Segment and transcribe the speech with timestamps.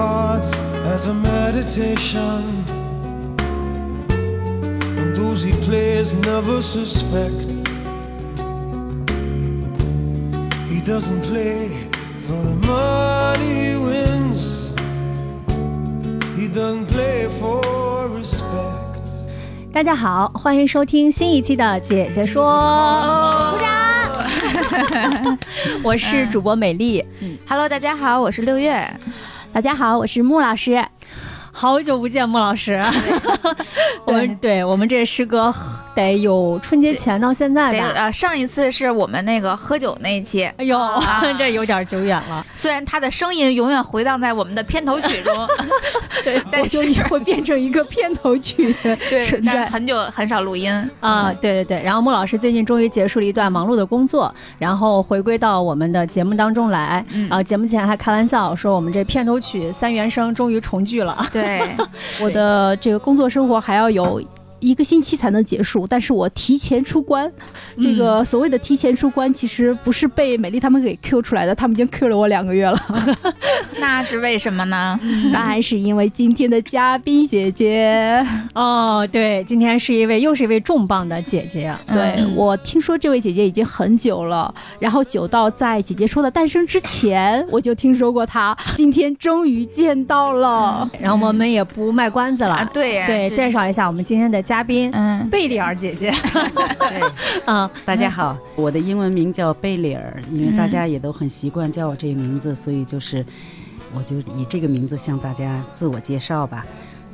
[0.00, 2.64] As a meditation.
[4.96, 7.50] And those he plays never suspect.
[10.68, 11.70] He doesn't play
[12.26, 14.72] for the money he wins.
[16.36, 17.60] He doesn't play for
[18.08, 18.44] respect.
[19.72, 22.44] 大家好，欢迎收听新一期的《姐姐说》，
[23.52, 23.68] 鼓掌。
[25.82, 27.04] 我是主播美丽。
[27.20, 28.84] 嗯，Hello，大家好，我是六月。
[29.58, 30.80] 大家好，我是穆老师。
[31.50, 32.80] 好久不见，穆老师。
[34.06, 35.52] 我们对我们这师哥。
[35.98, 37.92] 得有春节前到现在吧？
[37.94, 40.44] 呃，上一次是我们那个喝酒那一期。
[40.56, 40.78] 哎呦，
[41.36, 42.44] 这有点久远了。
[42.54, 45.34] 虽然他的声音永远回荡在我们的片头曲中，
[46.22, 48.72] 对，但是会变成一个片头曲
[49.26, 49.66] 存在。
[49.66, 51.82] 很久很少录音啊，对对对。
[51.82, 57.04] 然后穆老师最近终于结束了一段忙碌的工作，然后回归到我们的节目当中来。
[57.28, 61.26] 啊，节目前还开玩笑说我们这片头曲三原声终于重聚了。
[61.32, 61.62] 对，
[62.22, 64.22] 我的这个工作生活还要有。
[64.60, 67.30] 一个星期才能结束，但是我提前出关。
[67.80, 72.78] 这个所谓的提前出关，其实不是被美丽他们给 Q 出来的，他们已经 Q 了我两个月了。
[73.78, 74.98] 那是为什么呢？
[75.32, 78.26] 当然是因为今天的嘉宾姐姐。
[78.54, 81.72] 哦，对，今天是一位又是一位重磅的姐姐。
[81.86, 88.56] 对我听说这位姐姐已经很久了，然后久到在姐姐说的诞生之前，我就听说过她。
[88.76, 92.68] 今天终于见到了，然后我们也不卖关子了。
[92.72, 94.42] 对对，介绍一下我们今天的。
[94.48, 96.10] 嘉宾，嗯，贝利尔姐姐，
[96.88, 97.02] 对，
[97.44, 103.22] 嗯，大家好，我的英文名叫贝利尔，因为大家也都很习惯叫我这个名字，所以就是，
[103.92, 106.64] 我就以这个名字向大家自我介绍吧。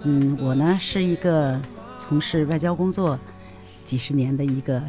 [0.05, 1.61] 嗯，我呢是一个
[1.99, 3.19] 从事外交工作
[3.85, 4.81] 几十年的一个。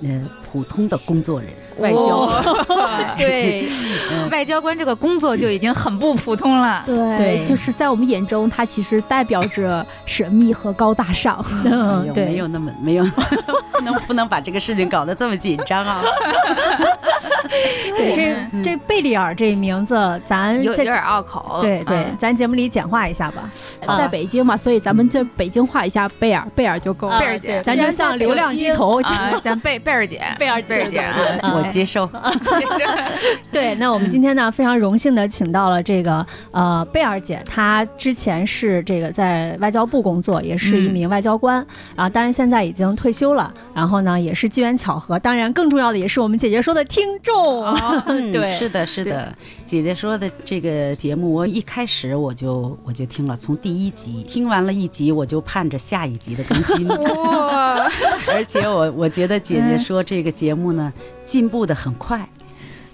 [0.00, 2.42] 呃，普通的工作人，外交，
[3.18, 3.68] 对，
[4.32, 6.82] 外交官这个工作就已经很不普通了。
[6.86, 11.44] 对，就是在我们眼中，它其实代表着神秘和高大上。
[11.64, 13.04] 嗯，对，没有那么没有，
[13.72, 16.02] 不能不能把这个事情搞得这么紧张啊。
[17.96, 21.58] 对，这这贝利尔这名字，咱有有点拗口。
[21.60, 23.50] 对对，咱节目里简化一下吧。
[23.98, 27.18] 在北京嘛，所以咱们就北京话一下贝尔，贝尔就够了。
[27.18, 29.02] 贝尔姐，咱就像流量低头。
[29.42, 31.02] 咱贝贝尔姐，贝尔贝尔姐，
[31.42, 32.08] 我接受。
[33.50, 41.56] 对，那我们今天呢，非常荣幸的请到了这个呃贝尔姐，她之前是这个在外交部工作，也是一名外交官，
[41.96, 43.52] 然后当然现在已经退休了。
[43.74, 47.64] 然后呢，也是机缘巧合，当然更重要的也是我们姐姐说的听众。
[48.32, 49.32] 对，是的，是的，
[49.64, 56.86] 姐姐说的这个节目，我一开始我就我就听了，从第一集听完了一集，我就盼着下一集的更新。
[56.88, 57.90] 哇！
[58.32, 60.92] 而且我我觉得姐姐说这个节目呢，
[61.24, 62.28] 进步的很快。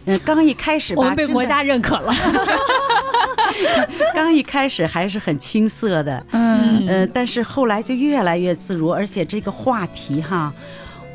[0.06, 2.12] 嗯，刚一开始吧，我们被国家认可了。
[4.14, 10.52] 刚一开始还是很青涩的，嗯呃，但是后来就越来越自如，而且这个话题哈，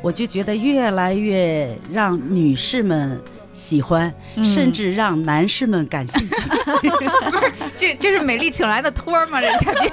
[0.02, 3.20] 我就觉得越来越让女士们
[3.52, 4.12] 喜欢，
[4.42, 6.34] 甚至让男士们感兴趣。
[6.88, 9.40] 不是，这这是美丽请来的托吗？
[9.40, 9.90] 这嘉宾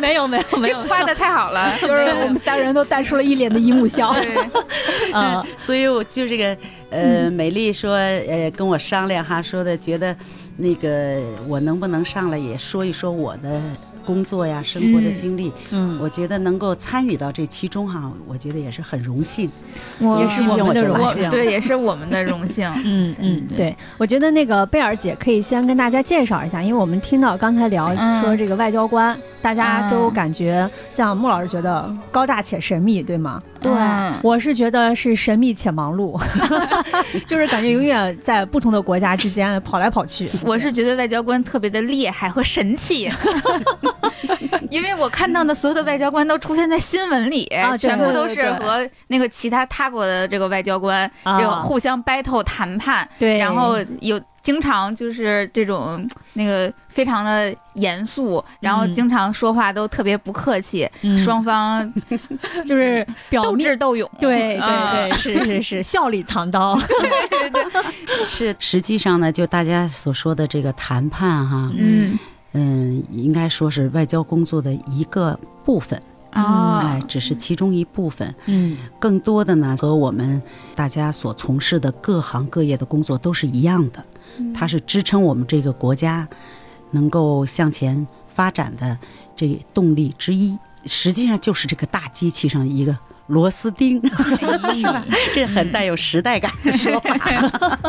[0.00, 4.14] 没有没有没有，夸的太好了， 就是我们三个人都带出了一脸的姨母笑。
[5.12, 6.56] 嗯，所以我就这个
[6.90, 10.16] 呃，美丽说呃跟我商量哈，说的觉得。
[10.60, 13.60] 那个，我能不能上来也说一说我的
[14.04, 15.50] 工作呀、生活的经历？
[15.70, 19.48] 嗯，我觉得能够参与到这其中哈，我觉得也是很荣幸，
[20.00, 22.68] 也是我们的荣幸，对，也是我们的荣幸。
[22.84, 29.18] 嗯嗯，对，我觉得那个贝尔姐可以先跟大家介绍一下，因为我们听到刚才聊说这个外交官。
[29.42, 33.38] 大家都感觉像穆老师觉得高大且神秘，对吗？
[33.60, 33.70] 对，
[34.22, 36.18] 我是觉得是神秘且忙碌，
[37.26, 40.28] 就是感觉永远在不同的国家之间跑来跑去。
[40.44, 43.10] 我是觉得外交官特别的厉害和神气，
[44.70, 54.20] 因为我看到的所有的外交官都出现在新闻里，全部都是和那个其他他国的这个外交官这个互相 battle 谈判，对，然后有。
[54.42, 60.88] 经常就是这种那个非常的严肃，然后经常说话都特别不客气，
[61.18, 61.92] 双方
[62.64, 67.82] 就是斗智斗勇，对对对，是是是， 笑里藏刀，对对对，
[68.28, 72.18] 是实际上呢，就大家所说的这个谈判哈，嗯。
[72.52, 76.02] 嗯，应该说是外交工作的一个部分。
[76.30, 78.34] 啊，哎，只是其中一部分。
[78.46, 80.42] 嗯，更多的呢，和我们
[80.74, 84.04] 大家所从事的各行各业的工作都是一样的。
[84.54, 86.28] 它是支撑我们这个国家
[86.92, 88.98] 能够向前发展的
[89.34, 90.58] 这动力之一。
[90.86, 92.96] 实际上就是这个大机器上一个。
[93.30, 94.00] 螺丝钉，
[94.74, 95.04] 是吧？
[95.34, 97.16] 这很带有时代感的说法。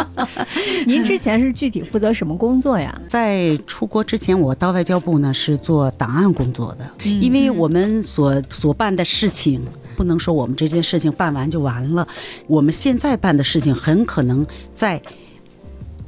[0.86, 2.96] 您之前是具体负责什么工作呀？
[3.10, 6.90] 在出国之前，我到外交部呢是做档案工作的。
[7.04, 9.62] 因为我们所所办的事情，
[9.98, 12.08] 不能说我们这件事情办完就完了。
[12.48, 15.02] 我们现在办的事情，很可能在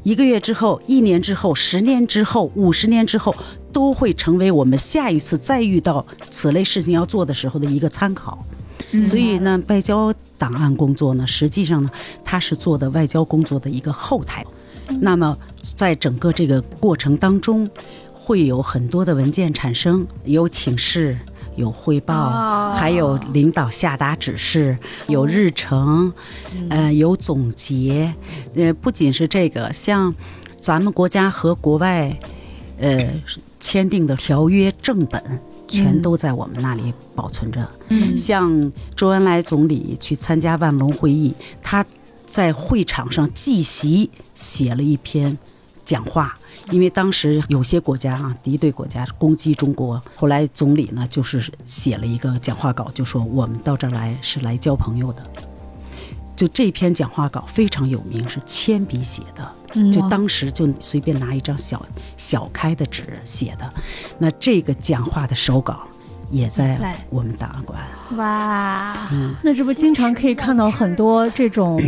[0.03, 3.35] 一个月之后、一年之后、十年之后、五十年之后，
[3.71, 8.45] 都会成为我们下一次再遇到此类事情要做的时候的一个参考。
[9.03, 11.89] 所以呢，外交档案工作呢，实际上呢，
[12.23, 14.45] 它是做的外交工作的一个后台。
[14.99, 15.37] 那么，
[15.75, 17.69] 在整个这个过程当中，
[18.11, 21.17] 会有很多的文件产生，有请示，
[21.55, 26.11] 有汇报，还有领导下达指示，有日程，
[26.69, 28.13] 呃，有总结。
[28.55, 30.13] 呃，不仅是这个，像
[30.59, 32.15] 咱们国家和国外，
[32.77, 33.09] 呃，
[33.59, 35.39] 签订的条约正本。
[35.67, 37.67] 全都在我们那里保存着。
[37.89, 41.85] 嗯，像周恩来总理去参加万隆会议，他
[42.25, 45.37] 在会场上即席写了一篇
[45.85, 46.33] 讲话，
[46.71, 55.23] 因为当时有些国家啊，敌对国家攻击中国，后来总理呢就是写了一个讲话稿，就说我们到这儿来是来交朋友的。
[56.35, 61.85] 就这篇讲话稿非常有名，是铅笔写的，就当时就随便拿一张小
[62.17, 63.69] 小开的纸写的。
[64.17, 65.81] 那这个讲话的手稿
[66.31, 67.79] 也在我们档案馆。
[68.17, 69.09] 哇，
[69.43, 71.79] 那这不经常可以看到很多这种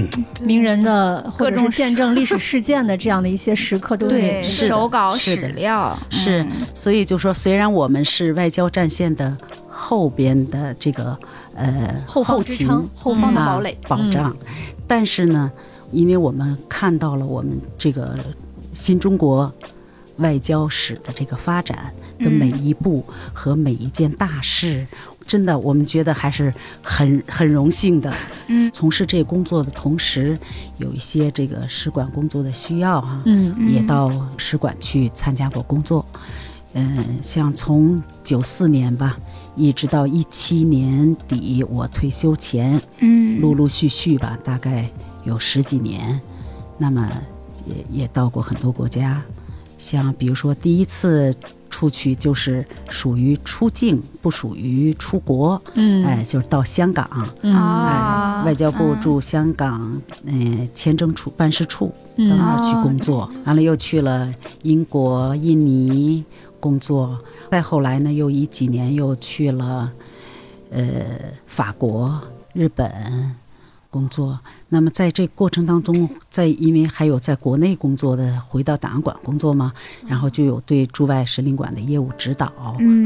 [0.44, 6.46] 名人的或者是见证历史事件的这样的一些时刻，都对手稿史料是。
[6.74, 9.36] 所以就说，虽然我们是外交战线的
[9.68, 11.18] 后边的这个。
[11.56, 14.36] 呃，后勤后方的堡垒保障，
[14.86, 15.50] 但是呢，
[15.92, 18.14] 因为我们看到了我们这个
[18.74, 19.50] 新中国
[20.18, 24.86] 外交史的这个发展的每一步和每一件大事，
[25.26, 26.54] 真的，我们觉得还是
[26.84, 28.14] 很很荣幸的。
[28.48, 30.38] 嗯，从事这工作的同时，
[30.78, 36.06] 有一些这个使馆工作的需要哈，嗯，也到使馆去参加过工作。
[36.74, 39.18] 嗯，像从九四年吧。
[39.56, 44.90] 一直到一七年底，我退休前，嗯，陆陆续续吧，大概
[45.24, 46.20] 有十几年，
[46.78, 47.10] 那么
[47.66, 49.24] 也也到过很多国家，
[49.78, 51.34] 像比如说第一次
[51.70, 57.06] 出去就是属于出境，不属于出国，嗯，哎，就是到香港，
[57.54, 61.88] 啊，外交部驻香港嗯签证处办事处
[62.18, 66.26] 到那儿去工作，完了又去了英国、印尼
[66.60, 67.18] 工作。
[67.56, 69.90] 再后来呢，又一几年又去了，
[70.72, 70.84] 呃，
[71.48, 72.22] 法国、
[72.52, 73.34] 日本
[73.90, 74.38] 工作。
[74.68, 79.72] 那么在这过程当中，在因为还有在国内工作的，回到档案馆工作嘛，
[80.06, 82.52] 然后就有对驻外使领馆的业务指导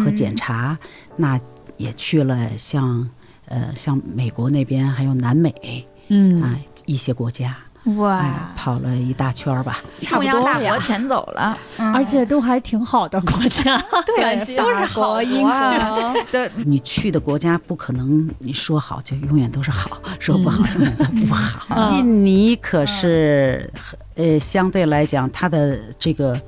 [0.04, 0.76] 和检查。
[1.16, 1.40] 那
[1.78, 3.08] 也去了像
[3.46, 7.56] 呃像美国那边，还有南美，嗯啊一些国家。
[7.96, 11.58] 哇，跑了一大圈吧，中央大国全走了，
[11.94, 16.14] 而且都还挺好的国家， 对，都是好英国。
[16.30, 21.92] 对，你去的国家不可能你说好就永远都是好，说不好永远都不好。
[21.94, 23.72] 印尼可是，
[24.16, 26.40] 呃，相对来讲，它的这个。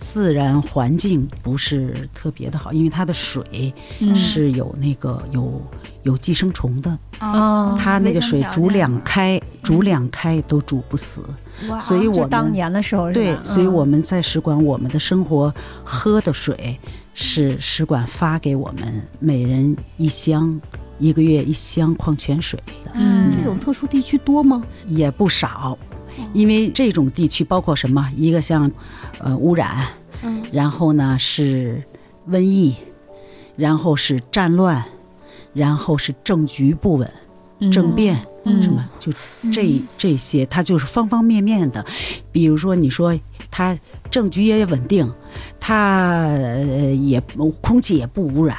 [0.00, 3.72] 自然环境不是特别的好，因为它的水
[4.14, 5.62] 是有那个有
[6.04, 11.20] 有寄生虫的，它那个水煮两开，煮两开都煮不死。
[11.78, 15.54] 所以我们当年的时候，对，所以我们在使馆，我们的生活
[15.84, 16.80] 喝的水
[17.12, 20.58] 是使馆发给我们每人一箱，
[20.98, 22.90] 一个月一箱矿泉水的。
[22.94, 24.62] 嗯，这种特殊地区多吗？
[24.86, 25.76] 也不少。
[26.32, 28.10] 因为这种地区包括什么？
[28.16, 28.70] 一个像，
[29.18, 29.86] 呃，污染，
[30.22, 31.82] 嗯，然后呢是
[32.28, 32.74] 瘟疫，
[33.56, 34.84] 然后是战乱，
[35.52, 37.12] 然后是政局不稳，
[37.70, 38.20] 政变，
[38.62, 39.12] 什么就
[39.52, 41.84] 这这些，它就是方方面面的。
[42.32, 43.18] 比如说，你说
[43.50, 43.76] 它
[44.10, 45.12] 政局也稳定，
[45.58, 46.28] 它
[47.00, 47.20] 也
[47.60, 48.56] 空气也不污染，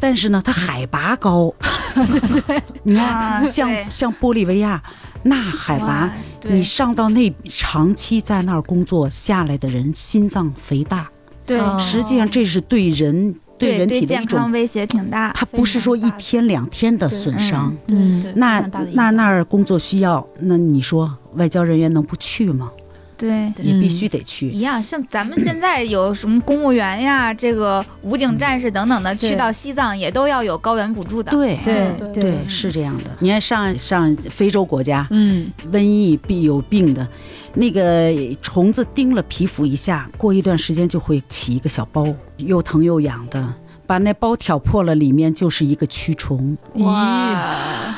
[0.00, 1.54] 但是呢，它海拔高，
[1.94, 4.82] 对 对，你看像像玻利维亚。
[5.24, 6.12] 那海拔
[6.42, 11.08] 你上到那长期在那儿工作下来的人，心脏肥大，
[11.46, 15.32] 对哦实际上这是对人对人体的一种，威胁挺大。
[15.32, 17.74] 它不是说一天两天的损伤。
[17.86, 18.60] 嗯对那
[18.92, 22.70] 那那儿工作需要，那你说外交人员能不去吗？
[23.16, 23.52] 对。
[23.56, 24.48] 你必须得去。
[24.50, 31.30] 一样，像咱们现在有什么公务员呀， 这个武警战士等等的，去到西藏也都要有高原补助的。
[31.30, 33.10] 对对对对，是这样的。
[33.20, 37.06] 你看上上非洲国家，嗯瘟疫必有病的，
[37.54, 42.06] 那个虫子叮了皮肤一下，过一段时间就会起一个小包，
[42.38, 43.54] 又疼又痒的。
[43.86, 47.94] 把那包挑破了，里面就是一个蛆虫，哇，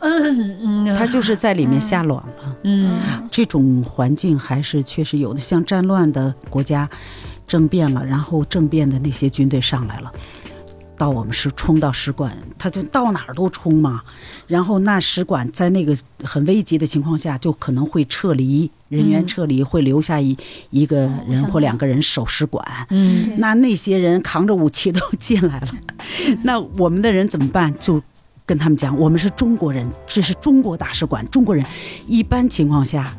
[0.00, 2.56] 嗯嗯，他就是在里面下卵了。
[2.64, 2.98] 嗯
[3.30, 6.88] 这种环境还是确实有的，像战乱的国家，
[7.46, 10.12] 政变了，然后政变的那些军队上来了。
[10.98, 14.02] 到我们是冲到使馆，他就到哪儿都冲嘛。
[14.46, 20.36] 然后那使馆在那个很危急的情况下，就可能会撤离人员嗯撤离，会留下一
[20.68, 22.62] 一个人或两个人守使馆。
[22.90, 25.68] 嗯那那些人扛着武器都进来了，
[26.42, 27.74] 那我们的人怎么办？
[27.78, 28.02] 就
[28.50, 31.64] 跟他们讲，我们是中国人，这是中国大使馆，中国人。
[32.08, 33.14] 一般情况下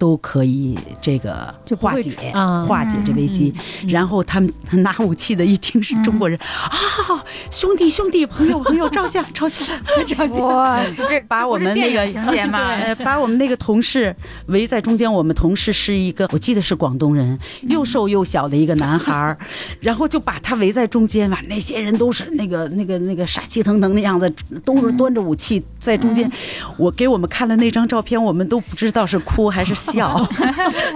[0.00, 3.54] 都可以这个化解、啊化解这危机。
[3.82, 4.50] 嗯然后他们
[4.82, 9.66] 拿武器的一听是中国人、啊，兄弟兄弟朋友朋友照相照相
[10.06, 10.38] 照相。
[10.40, 12.58] 哇， 这把我们那个情节吗？
[12.58, 14.14] 呃，把我们那个同事
[14.46, 15.10] 围在中间。
[15.12, 19.36] 我们同事是一个，我记得是广东人，又瘦又小的一个男孩儿，
[19.80, 21.38] 然后就把他围在中间吧。
[21.48, 24.32] 那些人都是那个那个那个杀气腾腾的样子，
[24.64, 26.30] 都是端着武器在中间。
[26.78, 29.89] 我给我们看了那张照片，我们都不知道是哭还是笑。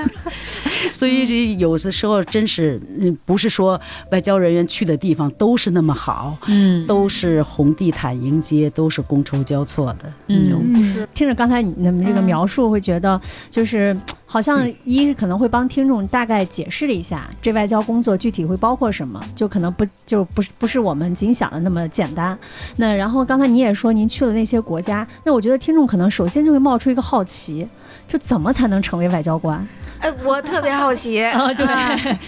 [0.93, 10.13] 所以这有的时候真是，嗯，不是说外交人员去的地方都是那么好，嗯都是红地毯迎接，都是觥筹交错的。
[10.29, 10.51] 嗯。
[10.75, 13.21] 嗯，听着刚才你们这个描述，会觉得
[13.51, 13.97] 就是
[14.35, 22.37] 好像一是可能会帮听众大概解释了一下这外交工作具体会包括什么，就可能不就不是不是我们仅想的那么简单。
[22.79, 27.69] 那然后刚才你也说您去了那些国家，那我觉得听众可能首先就会冒出一个好奇，
[28.09, 29.65] 就怎么才能成为外交官？
[30.01, 31.65] 哎，我特别好奇 哦对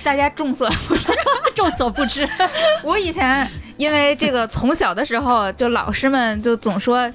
[0.04, 1.06] 大家众所不知
[1.56, 2.24] 众所不知，
[2.84, 7.10] 我以前因为这个从小的时候，就老师们就总说，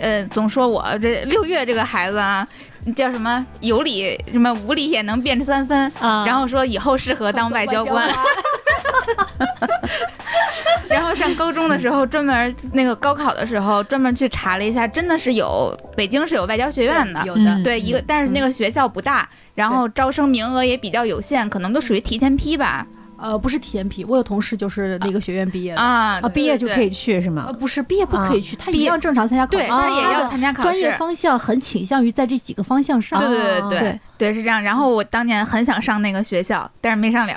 [0.00, 2.46] 呃，总说我这六月这个孩子啊，
[2.94, 8.08] 叫什么有理什么无理也能变三分，啊然后说以后适合当外交官。
[10.88, 22.86] 然后上高中的时候，专门那个高考的时候，专门去查了一下，真的是有北京是有外交学院的，有的嗯对一个，但是那个学校不大，然后招生名额也比较有限，可能都属于提前批吧。
[23.18, 27.52] 呃，不是提前批，我有同事就是那个学院毕业的，啊啊，毕业就可以去是吗？
[27.58, 30.92] 不是毕业不可以去，他一样正常参加考对，试，他也要参加考试专业。
[30.96, 33.18] 方向很倾向于在这几个方向上。
[33.18, 34.62] 对对对对对，是这样。
[34.62, 37.34] 然后我当年很想上那个学校，但是没上了。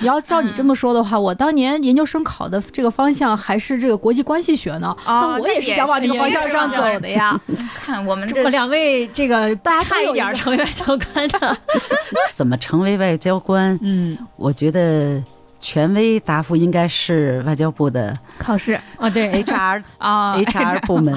[0.00, 7.38] 你要照你这么说的话，我当年研究生考的这个方向还是这个国际关系学呢，啊那我也是想往这个方向上走的呀。
[7.74, 11.56] 看我们这我两位这个大家都差一点成为外交官的，
[12.32, 13.78] 怎么成为外交官？
[13.82, 15.22] 嗯，我觉得
[15.60, 18.78] 权威答复应该是外交部的考试。
[18.96, 20.36] 啊对， HR 啊。
[20.36, 21.14] HR 部门。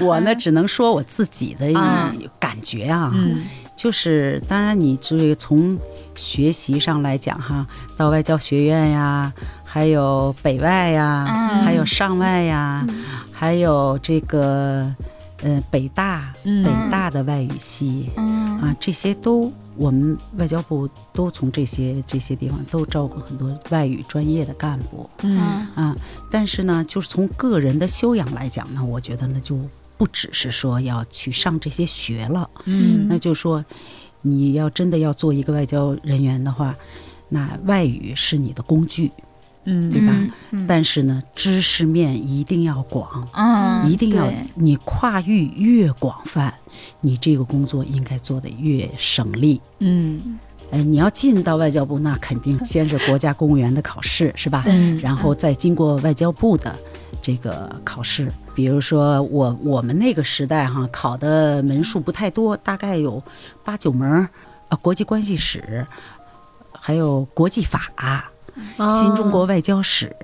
[0.00, 1.66] 我呢，只能说我自己的
[2.38, 3.44] 感觉啊，嗯
[3.76, 5.78] 就是当然你这个从
[6.14, 7.66] 学习上来讲哈，
[7.96, 9.32] 到外交学院呀，
[9.64, 12.86] 还有北外呀，嗯还有上外呀，
[13.32, 14.90] 还有这个
[15.42, 18.10] 呃北大嗯北大的外语系。
[18.16, 25.38] 嗯啊，这些都我们外交部都从这些这些地方都招过很多外语专业的干部嗯
[25.74, 25.94] 啊。
[26.30, 29.58] 但是呢，就是从个人的修养来讲呢，我觉得呢就
[29.96, 33.64] 不只是说要去上这些学了，嗯那就说
[34.22, 36.74] 你要真的要做一个外交人员的话，
[37.28, 39.10] 那外语是你的工具，
[39.64, 40.12] 嗯对吧？
[40.50, 46.52] 嗯但是呢，知识面一定要广，嗯，一定要你跨域越广泛，
[47.00, 49.60] 你这个工作应该做得越省力。
[49.78, 50.38] 嗯
[50.70, 54.64] 哎，你要进到外交部，那肯定先是国家公务员的考试，是吧？
[54.66, 56.74] 嗯然后再经过外交部的
[57.22, 58.32] 这个考试。
[58.54, 63.22] 比如说我我们那个时代哈，考的门数不太多，大概有
[63.64, 64.28] 八九门儿，
[64.68, 65.84] 呃，国际关系史，
[66.72, 67.80] 还有国际法、
[69.00, 70.14] 新中国外交史，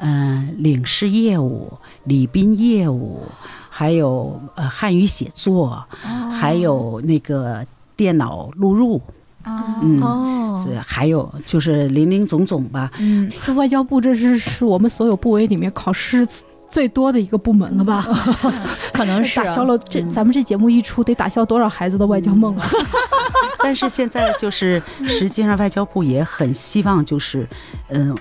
[0.00, 1.72] 嗯、领事业务、
[2.04, 3.22] 礼宾业务，
[3.70, 5.84] 还有呃汉语写作，
[6.32, 8.96] 还有那个电脑录入，
[9.44, 9.62] 哦。
[9.82, 10.02] 嗯。
[10.02, 10.32] 哦。
[10.56, 13.30] 所以还有就是林林总总吧，嗯。
[13.42, 16.26] 这外交部这是是我们所有部委里面考试
[16.68, 18.06] 最多的一个部门了吧？
[18.92, 22.66] 可能是打消了这嗯咱们这节目一出，得打消多少孩子的外交梦啊！
[23.62, 27.46] 但是现在就是，实际上外交部也很希望，就是，
[27.88, 28.16] 嗯、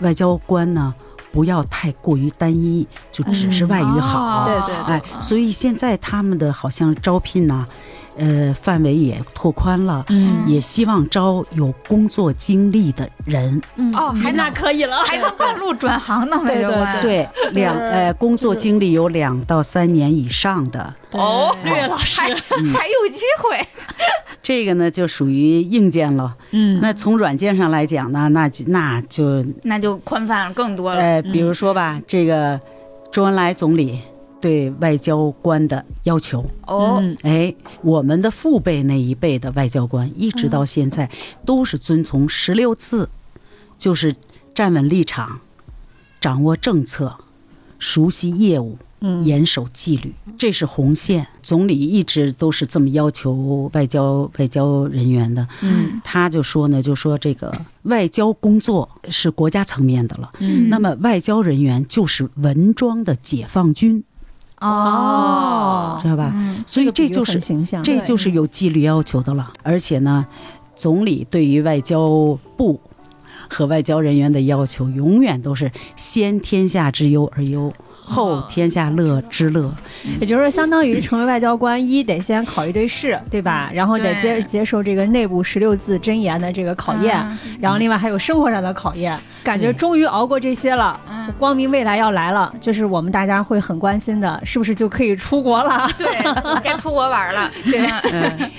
[0.00, 0.94] 外交官呢
[1.32, 4.20] 不要太过于单一，就只是外语好。
[4.20, 7.66] 哦对对哎，所以现在他们的好像招聘呐、
[8.20, 13.60] 呃，范围也拓宽了，嗯也希望招有工作经历的人。
[13.76, 14.98] 嗯哦，还那可以了。
[14.98, 17.02] 还能半路转行呢，对对外交官。
[17.02, 23.66] 对，两呃，工作经历有两到三年以上的，哦，对老师，还还有机会。
[24.42, 26.34] 这个呢就属于硬件了。
[26.50, 31.00] 嗯那从软件上来讲呢，那就那就那就宽泛更多了。
[31.00, 32.60] 呃，比如说吧，这个
[33.10, 34.00] 周恩来总理
[34.40, 41.10] 对外交官的要求，哦，嗯哎，我们的父辈那一辈的外交官，一直到现在
[41.44, 43.08] 都是遵从十六字，
[43.78, 44.14] 就是
[44.54, 45.40] 站稳立场，
[46.20, 47.16] 掌握政策，
[47.78, 48.78] 熟悉业务。
[49.02, 51.26] 嗯严守纪律，这是红线。
[51.42, 55.48] 总理一直都是这么要求外交外交人员的。
[55.62, 57.50] 嗯他就说呢，就说这个
[57.84, 64.04] 外交工作是国家层面的了，嗯那么外交人员就是文装的解放军，
[64.60, 66.30] 哦知道吧？
[66.34, 69.52] 嗯所以这就是很形象，这就是有纪律要求的了。
[69.62, 70.26] 而且呢，
[70.76, 72.80] 总理对于外交部
[73.48, 77.72] 和外交人员的要求，永远都是先天下之忧而忧，
[78.10, 79.72] 后天下乐之乐。
[80.20, 83.70] 也就是说，相当于成为外交官，一得先考一堆试，对吧？
[83.72, 89.16] 然后得接接受这个内部十六字真言的这个考验，嗯然后另外还有生活上的考验。
[89.42, 95.88] 感觉终于熬过这些了，嗯，光明未来要来了，就是我们大家会很关心的，是不是就可以出国了？
[95.96, 96.08] 对，
[96.62, 97.50] 该出国玩了。
[97.64, 98.50] 对嗯嗯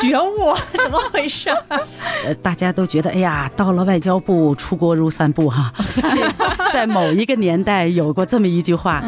[0.00, 1.50] 觉悟 怎么回事？
[2.24, 5.72] 呃，大家都觉得，哎呀，到了外交部，出国如散步哈。
[5.96, 6.32] 这
[6.72, 9.02] 在某一个年代有过这么一句话，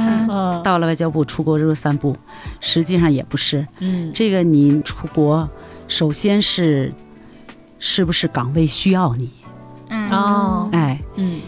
[0.64, 2.16] 到了外交部，出国如散步。
[2.60, 5.48] 实际上也不是，嗯这个你出国，
[5.88, 6.92] 首先是
[7.78, 9.30] 是不是岗位需要你？
[9.88, 11.40] 嗯哦哎，嗯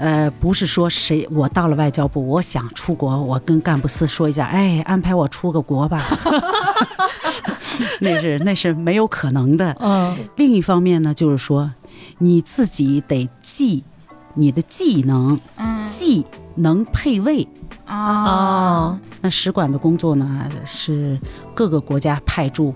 [0.00, 6.02] 呃，不是说谁我到了外交部，我想出国，我跟干部司说一下，哎，安排我出个国吧。
[8.00, 9.76] 那是那是没有可能的。
[9.78, 11.70] 嗯另一方面呢，就是说
[12.16, 13.84] 你自己得记，
[14.34, 17.46] 你的技能嗯技能配位。
[17.86, 21.20] 哦哦那使馆的工作呢，是
[21.54, 22.74] 各个国家派驻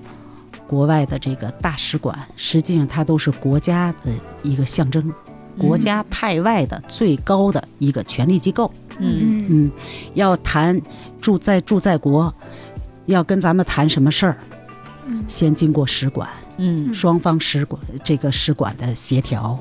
[0.66, 5.10] 国外的这个大使馆，实际上它都是国家的一个象征，
[5.58, 8.72] 国家派外的最高的一个权力机构。
[8.98, 9.70] 嗯嗯嗯，
[10.14, 10.80] 要谈
[11.20, 12.32] 驻在驻在国，
[13.06, 14.36] 要跟咱们谈什么事儿，
[15.26, 19.58] 先经过使馆，嗯双方使馆这个使馆的协调。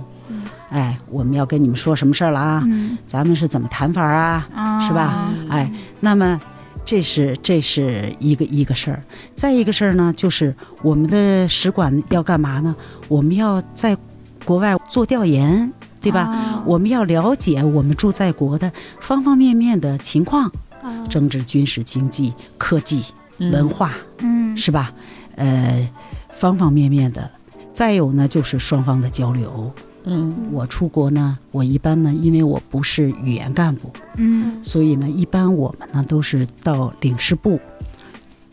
[0.70, 2.64] 哎，我们要跟你们说什么事儿了啊？
[2.66, 4.48] 嗯咱们是怎么谈法啊？
[4.54, 5.32] 啊是吧？
[5.50, 6.40] 哎，那么
[6.86, 9.04] 这是这是一个一个事儿。
[9.36, 12.76] 再一个事儿呢，就是我们的使馆要干嘛呢？
[13.08, 13.98] 我们要在
[14.46, 15.72] 国外做调研，
[16.04, 16.26] 对吧？
[16.26, 20.52] 吧我们要了解我们住在国的方方面面的情况，
[20.84, 23.04] 啊政治、军事、经济、科技、
[23.40, 24.94] 文化，嗯是吧？
[25.36, 25.90] 呃，
[26.30, 27.32] 方方面面的。
[27.74, 29.72] 再有呢，就是双方的交流。
[30.06, 37.60] 嗯我出国呢，我一般呢，因为我不是语言干部，嗯所以呢，一般我们呢都是到领事部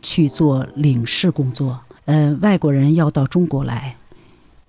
[0.00, 1.78] 去做领事工作。
[2.04, 3.96] 呃，外国人要到中国来，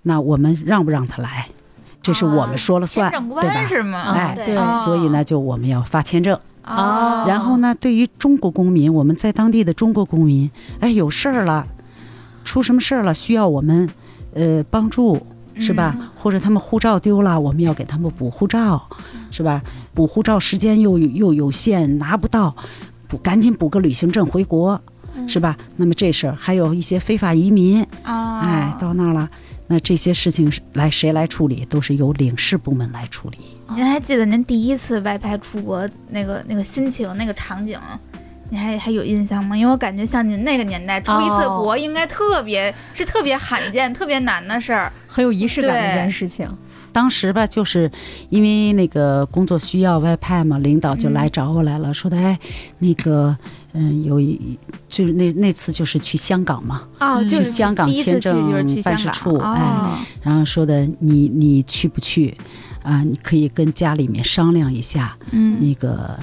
[0.02, 1.48] 那我们让不让他来？
[2.02, 3.68] 这是我们说了算，对吧官？
[3.68, 4.12] 是吗？
[4.12, 6.38] 哎对哦所以呢，就我们要发签证。
[6.64, 11.66] 哦，然后呢，对于中国公民，我们在当地的中国公民，哎，有事儿了，
[12.44, 13.88] 出什么事儿了，需要我们
[14.34, 15.20] 呃帮助，
[15.56, 15.96] 是吧？
[16.16, 18.80] 或者他们护照丢了，我们要给他们补护照，
[19.32, 19.60] 是吧？
[19.92, 22.54] 补护照时间又又有限，拿不到，
[23.08, 24.80] 补赶紧补个旅行证回国，
[25.26, 25.56] 是吧？
[25.76, 29.28] 那么这事儿还有一些非法移民，啊，哎，到那儿了。
[29.66, 31.64] 那这些事情是来谁来处理？
[31.64, 33.38] 都是由领事部门来处理。
[33.74, 37.78] 您还记得您第一次外派出国那个那个心情那个场景？
[38.50, 39.56] 你还还有印象吗？
[39.56, 44.92] 因为我感觉像您那个年代出一次国，应该特别、是特别罕见、特别难的事儿。
[45.06, 46.46] 很有仪式感的一件事情。
[46.92, 47.90] 当时吧，就是
[48.28, 52.38] 因为那个工作需要外派嘛，领导就来找我来了，说的哎，
[52.78, 53.36] 那个
[53.72, 62.36] 嗯，有一就是那那次就是去香港嘛，哦嗯去香港签证去办事处，哎，哦，然后说的你你去不去
[62.82, 63.02] 啊？
[63.02, 66.18] 你可以跟家里面商量一下，嗯那个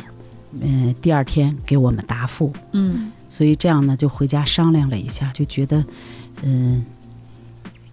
[0.62, 2.54] 嗯、第二天给我们答复。
[2.72, 5.84] 嗯所以这样呢，就回家商量了一下，就觉得
[6.44, 6.86] 嗯。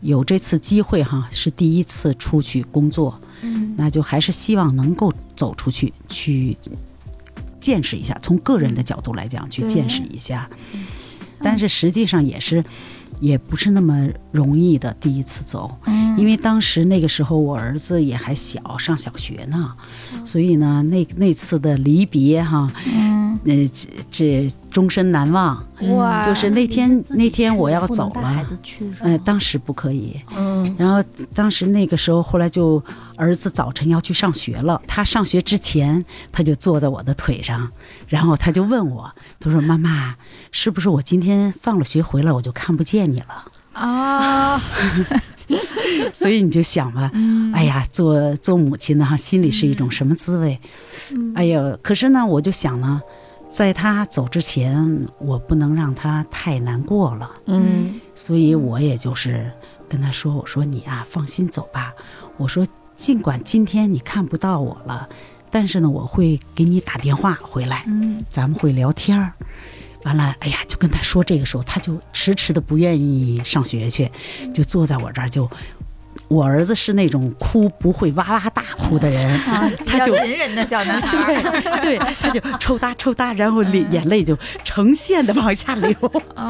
[0.07, 6.57] 有这次机会哈，是第一次出去工作，嗯那就还是希望能够走出去，去
[7.61, 10.49] 见识一下，从个人的角度来讲去见识一下。
[11.41, 12.65] 但是实际上也是，
[13.21, 16.19] 也不是那么容易的第一次走，嗯。
[16.19, 19.73] 因为当时那个时候我儿子也还小，上小学呢，
[20.25, 23.17] 所以呢，那那次的离别哈，嗯。
[23.45, 25.63] 呃，这这终身难忘。
[25.95, 30.19] 哇，就是那天那天我要走了，子去是呃，当时不可以。
[30.35, 30.75] 嗯。
[30.79, 32.83] 然后当时那个时候，后来就
[33.15, 36.03] 儿子早晨要去上学了，他上学之前
[36.33, 37.71] 他就坐在我的腿上，
[38.09, 40.17] 然后他就问我，他说：“妈妈，
[40.53, 44.59] 是不是我今天放了学回来我就看不见你了啊，？”
[46.13, 50.61] 所以你就想吧， 嗯哎呀，做做母亲的哈，心里是一种什么滋味？
[51.35, 53.01] 哎呀，可是呢，我就想呢，
[53.49, 57.31] 在他走之前，我不能让他太难过了。
[57.47, 59.51] 嗯所以我也就是
[59.89, 61.93] 跟他说：“我说你啊，放心走吧。
[62.37, 62.67] 我说
[62.97, 65.09] 尽管今天你看不到我了，
[65.59, 69.33] 但是呢，我会给你打电话回来，嗯咱们会聊天儿。
[70.05, 74.11] 完了，哎呀，就跟他说这个时候，他就迟迟的不愿意上学去，
[74.53, 75.51] 就坐在我这儿就。
[76.29, 79.41] 我儿子是那种哭不会哇哇大哭的人，
[79.87, 85.95] 他就隐忍的小男孩儿， 对，他就抽搭抽搭，然后眼眼泪就成线的往下流。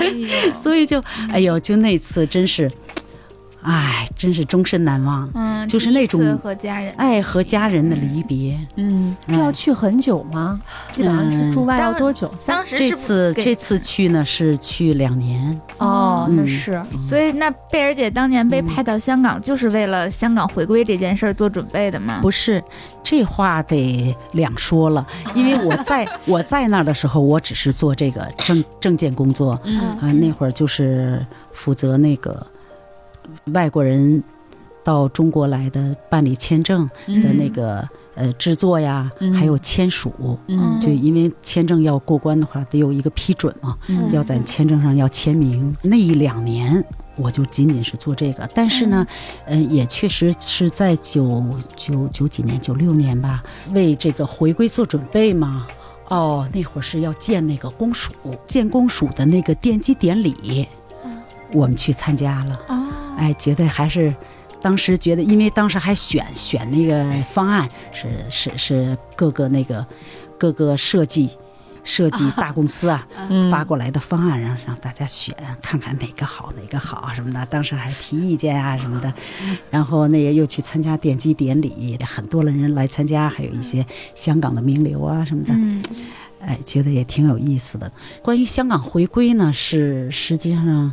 [0.52, 2.68] 所以就，哎呦，就那次真是，
[3.66, 5.28] 哎，真是终身难忘。
[5.34, 8.56] 嗯，就是那种爱和家人，哎，和家人的离别。
[8.76, 10.60] 嗯，这要去很久吗？
[10.90, 12.32] 基本上是住外要多久？
[12.46, 22.20] 当时这次这次去呢是去两年，哦，那嗯是所以那贝尔姐当年被派到香港，就是为了香港回归这件事儿做准备的吗？
[22.22, 22.62] 不是，
[23.02, 25.04] 这话得两说了。
[25.34, 32.46] 因为我在我在那儿的时候，我只是做这个证证件工作嗯啊，那会儿就是负责那个
[33.52, 34.22] 外国人
[34.84, 39.32] 到中国来的办理签证的那个呃制作呀，嗯。
[39.32, 40.38] 还有签署。
[40.46, 40.78] 嗯。
[40.80, 44.12] 就因为签证要过关的话，得有一个批准嘛，嗯。
[44.12, 45.74] 要在签证上要签名。
[45.82, 46.84] 那一两年，
[47.16, 49.06] 我就仅仅是做这个，但是呢，
[49.46, 51.42] 呃，也确实是在九
[51.76, 55.66] 九九几年、九六年吧，为这个回归做准备嘛。
[56.08, 58.12] 哦，那会儿是要建那个公署，
[58.46, 60.68] 建公署的那个奠基典礼，
[61.52, 62.60] 我们去参加了。
[62.68, 64.14] 哦，哎，觉得还是
[64.60, 69.86] 当时觉得，因为当时还选选那个方案是是是各个那个
[70.38, 71.30] 各个设计
[71.84, 77.46] 设计大公司啊 嗯发过来的方案，让让大家选，看看哪个好哪个好什么的。
[77.46, 79.12] 当时还提意见啊什么的，
[79.70, 85.54] 然后那也又去参加奠基典礼，很多的人来参加，还有一些香港的名流啊什么的。
[85.54, 85.82] 嗯
[86.38, 87.90] 哎，觉得也挺有意思的。
[88.22, 90.92] 关于香港回归呢，是实际上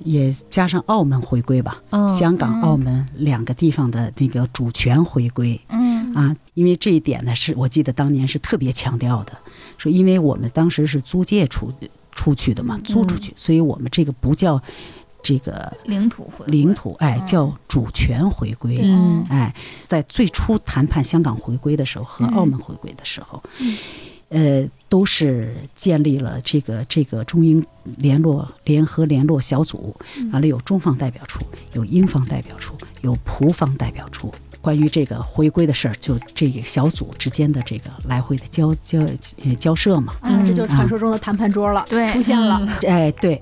[0.00, 6.12] 也加上澳门回归吧，嗯香港、澳门两个地方的那个主权回归嗯。
[6.14, 9.36] 啊，因为这一点呢，是我记得当年是特别强调的，
[9.76, 11.70] 说因为我们当时是租借出
[12.12, 14.62] 出去的嘛，租出去，所以我们这个不叫
[15.22, 17.26] 这个领土回领土，哎，嗯。
[17.26, 18.78] 叫主权回归。
[18.82, 19.22] 嗯。
[19.28, 19.54] 哎，
[19.86, 23.42] 在最初谈判香港回归的时候和澳门回归的时候，
[24.28, 27.64] 呃，都是建立了这个这个中英
[27.98, 29.94] 联络联合联络小组，
[30.32, 31.40] 完了有中方代表处，
[31.74, 34.32] 有英方代表处，有葡方代表处。
[34.60, 38.98] 关于这个回归的事儿，就这个小组之间的这个来回的交交
[39.44, 40.14] 呃交涉嘛。
[40.20, 42.66] 啊，这就是传说中的谈判桌了，对出现了。
[42.86, 43.40] 哎，对。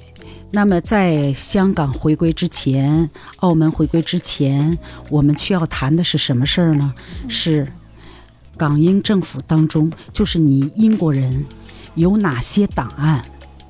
[0.51, 4.77] 那么在香港回归之前，澳门回归之前，
[5.09, 6.95] 我们需要谈的是什么事儿呢？
[7.27, 7.67] 是
[8.57, 11.45] 港英政府当中，就是你英国人
[11.95, 13.23] 有哪些档案，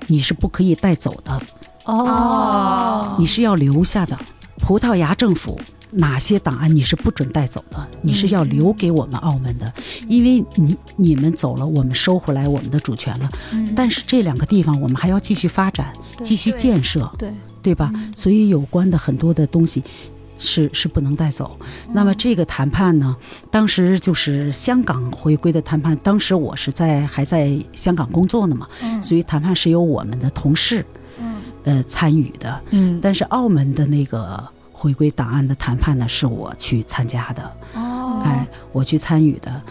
[0.06, 1.40] 你是不可以带走的，
[1.84, 4.18] 哦，你是要留下的。
[4.58, 9.72] 葡萄牙政府哪些档案你是不准带走的，你是要留给我们澳门的，
[10.08, 13.30] 因为你你们走了，我们收回来我们的主权了。
[13.52, 13.72] 嗯。
[13.76, 15.92] 但是这两个地方我们还要继续发展，
[16.22, 17.30] 继续建设，对，
[17.62, 17.74] 对。
[17.74, 17.92] 吧？
[18.16, 19.82] 所以有关的很多的东西
[20.44, 21.58] 是是不能带走。
[21.92, 23.16] 那么这个谈判呢，
[23.50, 28.68] 当时就是香港回归的谈判，当时我是在还在香港工作呢嘛，
[29.02, 30.84] 所以谈判是由我们的同事
[31.64, 32.60] 呃参与的。
[32.70, 37.42] 嗯但是澳门的那个回归档案的谈判呢，是我去参加的。
[37.74, 39.62] 哦，哎，我去参与的，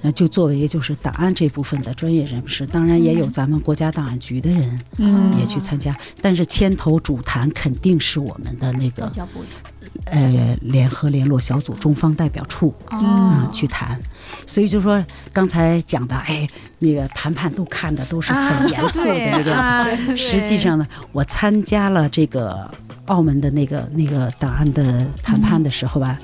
[0.00, 9.12] 那，就作为就是档案这部分的专业人士，当然也有咱们国家档案局的人嗯也去参加，但是牵头主谈肯定是我们的那外个
[10.06, 13.98] 呃联合联络小组中方代表处哦啊、去谈，
[14.46, 19.54] 所以就说刚才讲的，哎，那个谈判都看的都是很严肃的那个。
[19.54, 22.68] 啊实际上呢，我参加了这个
[23.06, 26.18] 澳门的那个那个档案的谈判的时候吧，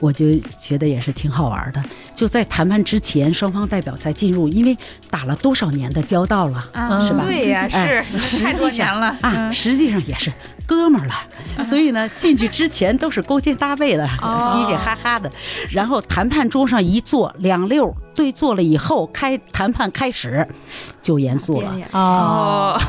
[0.00, 0.26] 我就
[0.58, 1.82] 觉得也是挺好玩的。
[2.14, 4.76] 就在谈判之前，双方代表在进入，因为
[5.08, 7.24] 打了多少年的交道了啊，是吧？
[7.24, 10.30] 对呀，哎是 太多年了啊，实际上也是
[10.70, 11.14] 哥们儿了，
[11.64, 14.38] 所以呢，进去之前都是勾肩搭背的，哦。
[14.52, 15.28] 嘻嘻哈哈的，
[15.72, 20.46] 然后谈判桌上一坐，两溜对坐了以后，开谈判开始
[21.02, 21.74] 就严肃了。
[21.90, 22.80] 哦，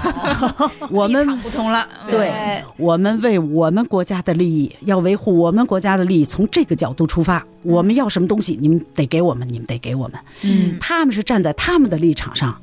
[0.91, 10.19] 我们不同了，对，我们为我们国家的利益，要维护我们国家的利益，从这个角度出发，我们要什么东西，你们得给我们，你们得给我们。
[10.43, 12.61] 嗯，他们是站在他们的立场上，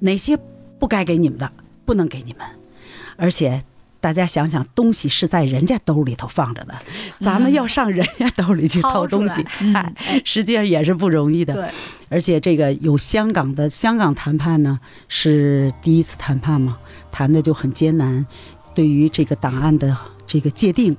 [0.00, 0.38] 哪些
[0.78, 1.50] 不该给你们的，
[1.86, 2.46] 不能给你们。
[3.16, 3.62] 而且
[4.00, 6.74] 大家想想，东西是在人家兜里头放着的，
[7.18, 11.54] 咱们要上人家兜里去掏东西，哎，实际上也是不容易的。
[11.54, 11.68] 对，
[12.08, 16.78] 而且这个有香港的香港谈判呢，是第一次谈判嘛，
[17.12, 18.26] 谈的就很艰难。
[18.74, 20.96] 对于这个档案的这个界定，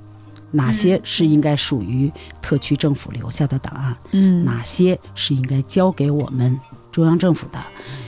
[0.52, 2.12] 哪些是应该属于
[2.42, 6.60] 特区政府留下的档案，嗯，哪些是应该交给我们
[6.92, 7.60] 中央政府的，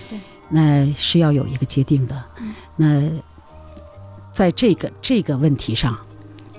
[0.09, 2.23] 对，那是要有一个界定的。
[2.75, 3.09] 那
[4.33, 5.95] 在这个这个问题上，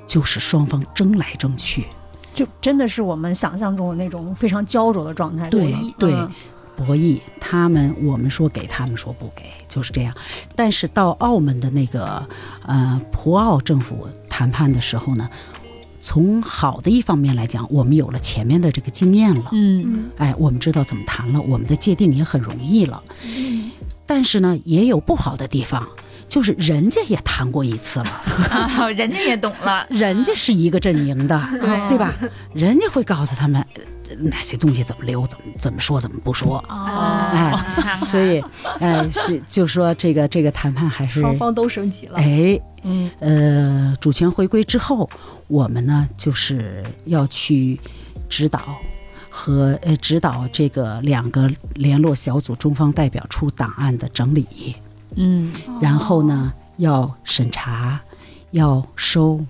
[0.06, 1.84] 就是双方争来争去，
[2.32, 5.50] 就真的是我们想象中的那种非常焦灼的状态。
[5.50, 6.30] 对吧对嗯
[6.76, 10.12] 博弈，他们我们说给，他们说不给，就是这样。
[10.56, 12.26] 但是到澳门的那个
[12.66, 15.30] 呃葡澳政府谈判的时候呢，
[16.00, 23.00] 从好的一方面来讲，我们有了前面的这个经验了，嗯哎，我们知道怎么谈了，我们的界定也很容易了。
[23.24, 23.70] 嗯
[24.04, 25.88] 但是呢，也有不好的地方，
[26.35, 28.07] 就是人家也谈过一次了，
[28.51, 32.12] 啊， 人家也懂了，人家是一个阵营的，对对吧？
[32.53, 33.64] 人家会告诉他们
[34.09, 36.59] 呃哪些东西怎么留，怎么怎么说，怎么不说。
[36.68, 38.42] 哦，哎所以，
[38.81, 42.18] 哎，是就说这个这个谈判还是双方都升级了。
[42.18, 45.09] 哎嗯呃主权回归之后，
[45.47, 47.79] 我们呢就是要去
[48.29, 48.77] 指导
[49.31, 54.75] 和呃指导这个两个联络小组中方代表处档案的整理，
[55.16, 55.53] 嗯。
[55.81, 58.00] 然后呢要审查，
[58.50, 59.44] 要收，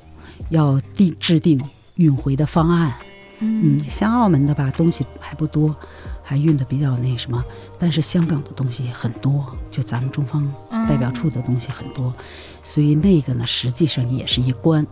[0.50, 1.62] 要定制定
[1.96, 2.94] 运回的方案。
[3.40, 5.74] 嗯，像澳门的吧，东西还不多，
[6.22, 7.44] 还运的比较那什么，
[7.78, 10.50] 但是香港的东西很多，就咱们中方
[10.88, 12.14] 代表处的东西很多，
[12.62, 14.86] 所以那个呢，实际上也是一关。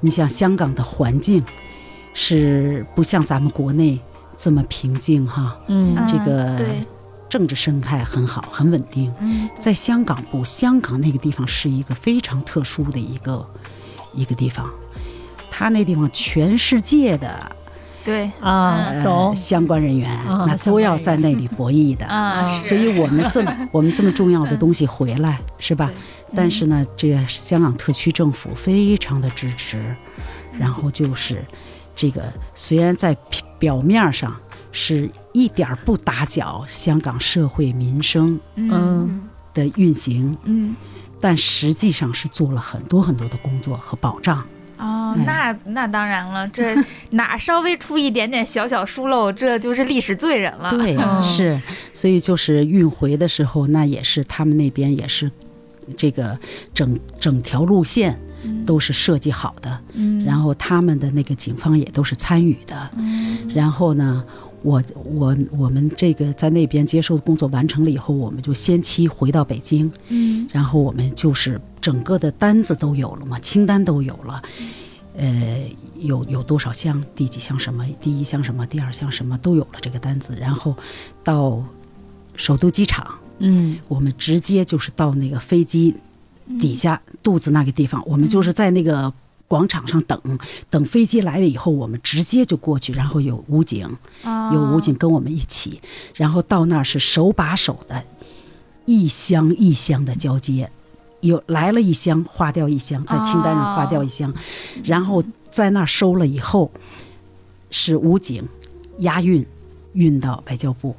[0.00, 1.42] 你想香港的环境
[2.14, 3.98] 是不像咱们国内
[4.36, 5.96] 这么平静哈，嗯。
[6.06, 6.80] 这个对，
[7.30, 9.10] 政治生态很好，很稳定。
[9.20, 9.48] 嗯。
[9.58, 13.46] 在香港不，香港那个地方是一个非常特殊的一个
[14.12, 14.68] 一个地方，
[15.50, 17.56] 它那地方全世界的
[18.02, 18.92] 对，啊，
[19.36, 22.06] 相关人员、啊那都要在那里博弈的。
[22.62, 25.90] 所以我们这么 我们这么重要的东西回来是吧？
[26.34, 29.94] 但是呢，这个香港特区政府非常的支持，
[30.58, 31.44] 然后就是
[31.94, 34.34] 这个虽然在表表面上
[34.72, 39.28] 是一点儿不打搅香港社会民生嗯。
[39.52, 40.76] 的运行，嗯，
[41.20, 44.38] 但实际上是做了很多很多的工作和保障。
[44.78, 45.24] 哦，哎。
[45.26, 46.72] 那那当然了，这
[47.10, 50.70] 哪稍微出一点点小小疏漏，这就是历史罪人了。
[50.70, 51.20] 对，嗯。
[51.20, 51.60] 是，
[51.92, 55.28] 所以就是运回的时候，那也是他们那边也是
[55.96, 56.38] 这个
[56.72, 58.16] 整整条路线
[58.64, 63.48] 都是设计好的，嗯，然后他们的那个警方也都是参与的，嗯。
[63.52, 64.24] 然后呢。
[64.62, 70.46] 我我我们这个在那边接受的工作完成了以后，我们就先期回到北京，嗯。
[70.52, 74.42] 然后我们就是整个的单子都有了嘛，清单都有了，
[75.16, 75.66] 呃，
[75.98, 80.76] 有有多少项，第几项什么，第一项什么，第二项什么都有了这个单子，然后
[81.24, 81.64] 到
[82.36, 83.06] 首都机场，
[83.38, 83.78] 嗯。
[83.88, 85.94] 我们直接就是到那个飞机
[86.58, 89.12] 底下肚子那个地方，我们就是在那个
[89.50, 90.38] 广场上等，
[90.70, 93.84] 等飞机来了以后，我们直接就过去，然后有武警，
[94.22, 94.52] 哦。
[94.54, 95.80] 有武警跟我们一起，
[96.14, 98.04] 然后到那儿是手把手的，
[98.86, 100.70] 一箱一箱的交接，
[101.20, 104.32] 有来了一箱划掉一箱，在清单上划掉一箱，
[104.84, 106.70] 然后在那儿收了以后，
[107.70, 108.48] 是武警
[108.98, 109.44] 押运
[109.94, 110.94] 运到外交部，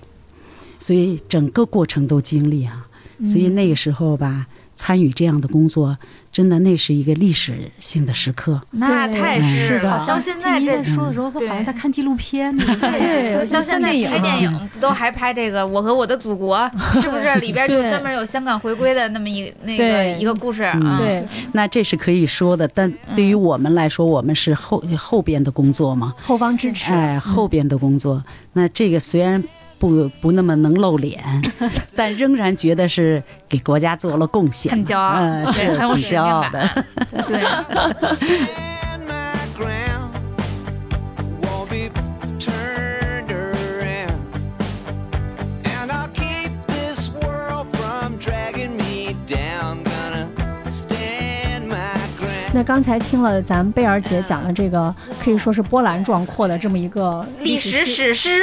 [0.77, 2.85] 所以整个过程都经历啊，
[3.23, 4.45] 所以那个时候吧。
[4.81, 5.95] 参与这样的工作，
[6.31, 8.59] 真的那是一个历史性的时刻。
[8.71, 12.63] 那对太是了，到现在在说的时候，都好像在看纪录片呢。
[12.81, 16.57] 对到现在拍电影不都还拍这个《我和我的祖国》，
[16.99, 17.35] 是不是？
[17.41, 20.97] 里边就专门有香港回归的那么一那个一个故事嗯啊？
[20.97, 28.23] 对，那这是可以说的，但对于我们来说，我们是后后边的工作嘛，后方支持，哎，后边的工作。
[28.53, 29.43] 那这个虽然
[29.81, 31.19] 不不那么能露脸，
[31.97, 35.15] 但仍然觉得是给国家做了贡献，很骄傲。
[35.15, 36.69] 嗯，是很骄傲的。
[37.27, 37.41] 对，
[52.61, 58.39] 那刚才听了咱贝尔姐讲的这个，可以说是波澜壮阔的这么一个历史史诗，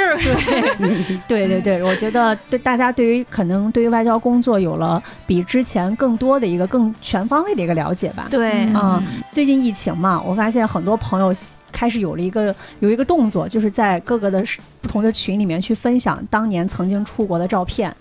[1.25, 8.27] 对对对，我觉得对大家对于可能对于外交工作有了比之前更多的一个更全方位的一个了解吧。
[8.29, 9.01] 对，嗯，
[9.39, 11.31] 最近疫情嘛，我发现很多朋友
[11.71, 14.43] 开始有了一个有一个动作，就是在各个的
[14.81, 17.95] 不同的群里面去分享当年曾经出国的照片，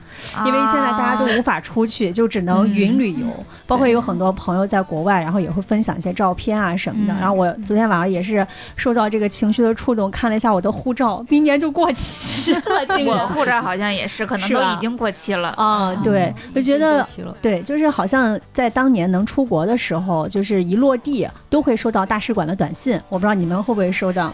[0.45, 3.27] 因为现在大家都无法出去，就只能云旅游。
[3.69, 7.15] 包括有很多朋友在国外，然后也会分享一些照片啊什么的。
[7.21, 12.63] 然后我昨天晚上也是受到这个情绪的触动，看了一下我的护照，明年就过期了。
[13.07, 15.51] 我护照好像也是，可能都已经过期了。
[15.51, 17.07] 啊，对，我觉得
[17.43, 23.01] 对，就是好像在当年能出国的时候，就是一落地都会收到大使馆的短信。
[23.09, 24.33] 我不知道你们会不会收到？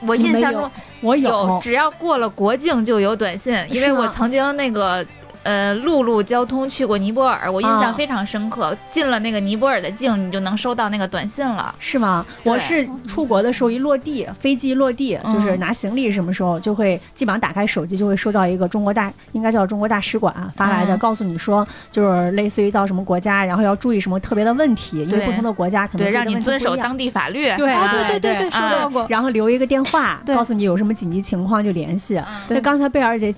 [0.00, 0.70] 我印象中
[1.00, 5.04] 我有，只要过了国境就有短信，因为我曾经那个。
[5.48, 8.76] 呃，陆路交通去过尼泊尔，我印象非常深刻。
[8.90, 12.26] 进了那个尼泊尔的境，你就能收到那个短信了，是吗？
[12.44, 27.44] 我是出国的时候一落地，飞机一落地，就是拿行李什么时候就会基本上打开手机就会收到一个中国大，应该叫中国大使馆发来的，告诉你说就是类似于到什么国家，然后要注意什么特别的问题，因为不同的国家可能让你遵守当地法律。
[27.56, 29.06] 对对对对对，收到过。
[29.08, 32.20] 然后留一个电话，告诉你有什么紧急情况就联系。
[32.48, 33.34] 那刚才贝尔姐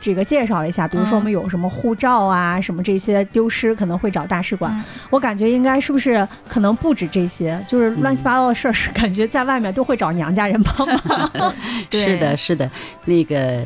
[0.00, 4.82] 这个介绍了一下，比如说我们有什么护照啊，什么这些丢失可能会找大使馆。
[5.10, 11.54] 我感觉应该是不是可能不止这些，就是乱七八糟的事儿，是感觉在外面都会找娘家人帮忙。
[11.92, 12.70] 是的，是的，
[13.04, 13.62] 那个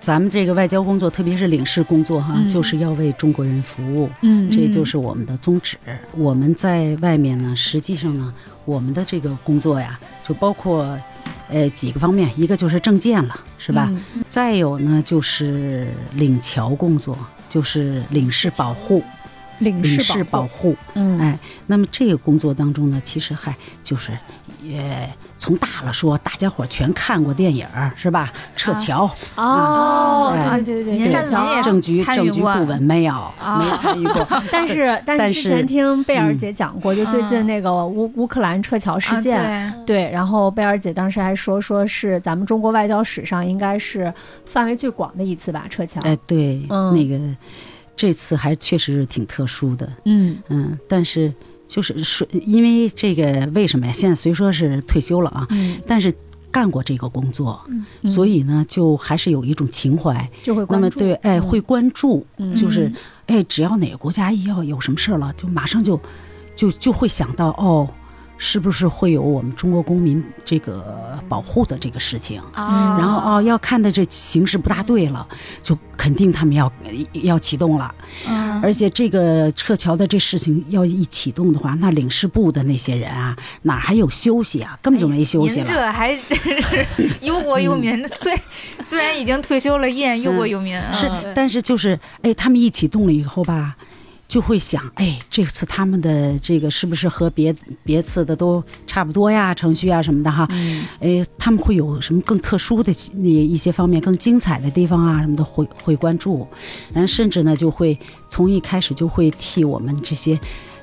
[0.00, 4.08] 咱们这个外交工作，特别是领事工作哈，就是要为中国人服务。
[4.22, 5.76] 嗯，这就是我们的宗旨。
[6.16, 8.32] 我们在外面呢，实际上呢，
[8.64, 10.98] 我们的这个工作呀，就包括。
[11.50, 13.92] 呃，几个方面，一个就是证件了，是吧？
[14.28, 19.02] 再有呢，就是领侨工作，就是领事保护，
[19.58, 20.76] 领事保护。
[20.94, 24.16] 嗯，哎，那么这个工作当中呢，其实还就是，
[24.62, 28.30] 也从大了说，大家伙全看过电影是吧？
[28.54, 31.10] 撤侨哦，对对对，您
[31.62, 33.14] 政局政局顾问没有
[33.58, 44.12] 没参与过， 但是 但是之前听贝尔姐讲过，就最近那个乌乌克兰撤侨事件，对，然后贝尔姐当时还说说是咱们中国外交史上应该是
[44.44, 47.18] 范围最广的一次吧撤侨，哎，对，那个
[47.96, 51.32] 这次还确实是挺特殊的，嗯嗯，但是。
[51.70, 53.92] 就是说，因为这个为什么呀？
[53.92, 55.46] 现在虽说是退休了啊，
[55.86, 56.12] 但是
[56.50, 57.64] 干过这个工作，
[58.04, 62.26] 所以呢，就还是有一种情怀，就会那么对，哎，会关注，
[62.60, 62.92] 就是
[63.26, 65.98] 哎，只要哪个国家要有什么事儿了，就马上就
[66.56, 67.88] 就就会想到哦。
[68.42, 72.40] 是不是会有我们中国公民这个保护的这个事情？
[72.54, 75.28] 然后哦，要看的这形势不大对了，
[75.62, 76.72] 就肯定他们要
[77.12, 77.94] 要启动了。
[78.62, 84.78] 而且这个撤侨的这事情要一启动的话，那领事部的那些人啊，哪还有休息啊？
[84.80, 85.66] 根本就没休息了。
[85.68, 86.86] 您这还真是
[87.20, 88.34] 忧国忧民，虽
[88.82, 90.80] 虽然已经退休了，依然忧国忧民。
[90.94, 93.76] 是，但是就是哎，他们一启动了以后吧。
[94.30, 99.52] 就会想，哎，这次他们的这个是不是和别别次的都差不多呀？
[99.52, 100.46] 程序啊什么的哈，
[101.00, 106.46] 哎，他们会有什么更特殊的那一些方面、更精彩的地方啊什么的会会关注，
[106.92, 110.38] 然后甚至呢就会从一开始就会替我们这些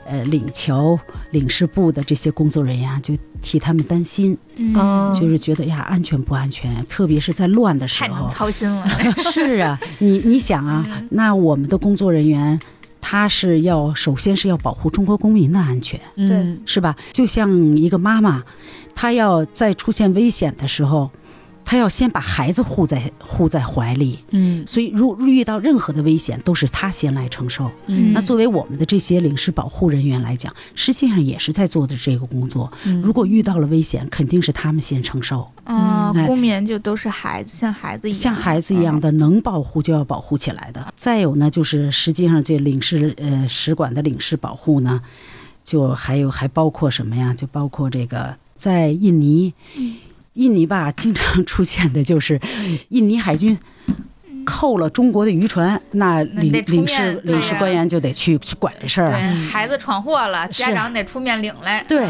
[0.05, 0.99] 呃领侨
[1.31, 8.85] 领事部的这些工作人员就替他们担心，嗯，就是觉得呀安全不安全，特别是在乱的时候，太能操心了。
[9.31, 12.59] 是啊，你你想啊，那我们的工作人员。
[13.09, 16.93] 他是要首先是要保护中国公民的安全，对，是吧？
[17.13, 18.43] 就像一个妈妈，
[18.93, 21.09] 她要在出现危险的时候。
[21.69, 27.69] 他要先把孩子护在护在怀里，嗯，所以如遇到任何的危险，都是他先来承受。
[27.87, 32.71] 嗯，那作为我们的这些领事保护人员来讲，实际上也是在做的这个工作。
[33.03, 35.45] 如果遇到了危险，肯定是他们先承受。
[35.65, 40.93] 啊，公民就都是孩子，像孩子一样，像孩子一样的，能保护就要保护起来的。
[40.95, 45.01] 再有呢，就是实际上这领事呃使馆的领事保护呢，
[45.65, 47.33] 就还有还包括什么呀？
[47.33, 49.53] 就包括这个在印尼。
[50.37, 52.39] 印尼吧，经常出现的就是
[52.89, 53.57] 印尼海军
[54.45, 59.11] 扣了中国的渔船，那领领事领事官员就得去去管这事儿。
[59.51, 61.83] 孩子闯祸了，家长得出面领来。
[61.87, 62.07] 对，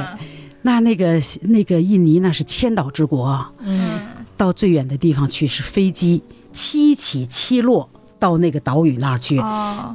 [0.63, 3.99] 那那个那个印尼那是千岛之国，嗯，
[4.35, 6.21] 到最远的地方去是飞机
[6.51, 9.41] 七起七落到那个岛屿那儿去，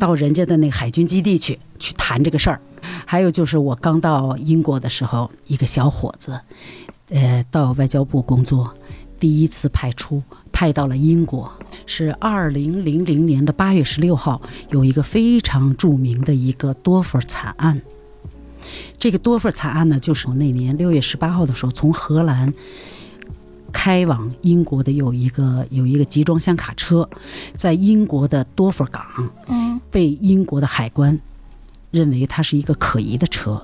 [0.01, 2.59] 到人家的那个海军基地去去谈这个事儿。
[3.07, 6.41] 还有就是我刚到英国的时候，一个小伙子。
[7.13, 8.75] 呃，到外交部工作，
[9.21, 11.53] 第一次派出，派到了英国，
[11.85, 14.41] 是二零零零年的八月十六号，
[14.71, 17.83] 有一个非常著名的一个多佛惨案。
[18.99, 22.55] 这个多佛惨案呢，就是我那年六月十八号的时候，从荷兰
[23.73, 27.09] 开往英国的有一个有一个集装箱卡车，
[27.57, 29.05] 在英国的多佛港
[29.49, 29.79] 嗯。
[29.91, 31.21] 被英国的海关
[31.91, 33.63] 认为它是一个可疑的车，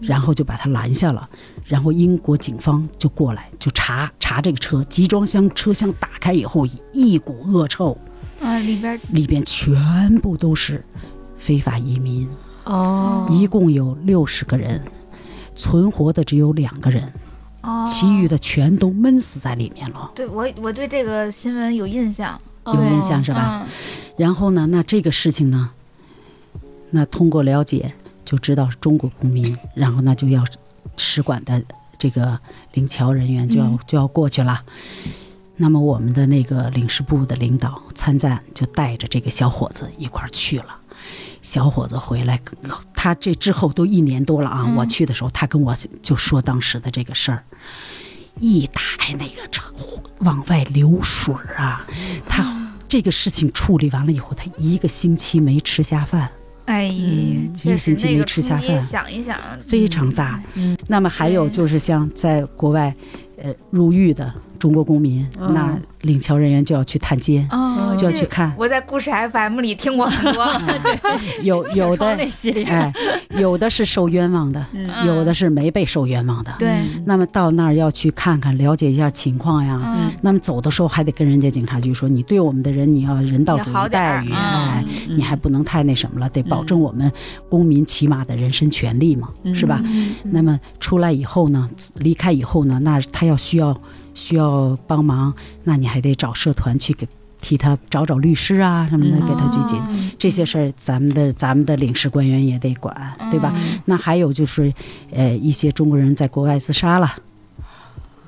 [0.00, 1.28] 然后就把他拦下了。
[1.64, 7.96] 然后英国警方就过来就查查这个车，集装箱车厢打开以后，一股恶臭，
[8.40, 10.84] 啊，里边里边全部都是
[11.36, 12.28] 非法移民，
[12.64, 14.82] 哦，一共有六十个人，
[15.54, 17.12] 存活的只有两个人，
[17.62, 20.10] 哦，其余的全都闷死在里面了。
[20.14, 23.62] 对我我对这个新闻有印象，有有印象是吧？
[23.64, 23.68] 嗯。
[24.16, 25.70] 然后呢，那这个事情呢，
[26.90, 27.94] 那通过了解
[28.28, 30.44] 就知道是中国公民，然后呢就要
[30.98, 31.64] 使馆的
[31.98, 32.38] 这个
[32.74, 34.62] 领侨人员就要、嗯就要过去了。
[35.56, 40.76] 那么我们的那个领事部的领导参赞就带着这个小伙子一块儿去了。
[41.40, 42.38] 小伙子回来，
[42.92, 44.62] 他这之后都一年多了啊。
[44.66, 47.42] 嗯我去的时候，他跟我就说当时的这个事儿，
[48.38, 49.72] 一打开那个车，
[50.18, 51.86] 往外流水儿啊，
[52.28, 52.56] 他。
[52.90, 56.30] 这个事情处理完了以后，他一个星期没吃下饭，
[56.68, 60.38] 哎，嗯一星期没吃下饭想一想，非常大。
[60.54, 62.94] 嗯那么还有就是像在国外，
[63.42, 65.52] 呃，入狱的中国公民，嗯。
[65.54, 68.52] 那领侨人员就要去探监，哦，就要去看。
[68.56, 70.46] 我在故事 FM 里听过很多，
[71.42, 72.06] 有有的
[72.66, 72.92] 哎，
[73.30, 74.88] 有的是受冤枉的，嗯。
[75.06, 76.54] 有的是没被受冤枉的。
[76.58, 79.80] 对，那么到那儿要去看看，了解一下情况呀。
[79.84, 80.12] 嗯。
[80.22, 87.10] 那么走的时候还得跟人家警察局说，你对我们的人你要人道主义待遇，哎，你还不能太那什么了，得保证我们
[87.48, 89.80] 公民起码的人身权利嘛，是吧？
[89.84, 90.14] 嗯。
[90.24, 93.76] 那么出来以后呢，离开以后呢，那他要需要
[94.18, 97.06] 需要帮忙，那你还得找社团去给
[97.40, 99.86] 替他找找律师啊什么的，嗯给他去解哦
[100.18, 102.92] 这些事儿，咱们的咱们的领事官员也得管，
[103.30, 103.52] 对吧？
[103.54, 104.74] 嗯那还有就是，
[105.12, 107.08] 呃，一些中国人在国外自杀了，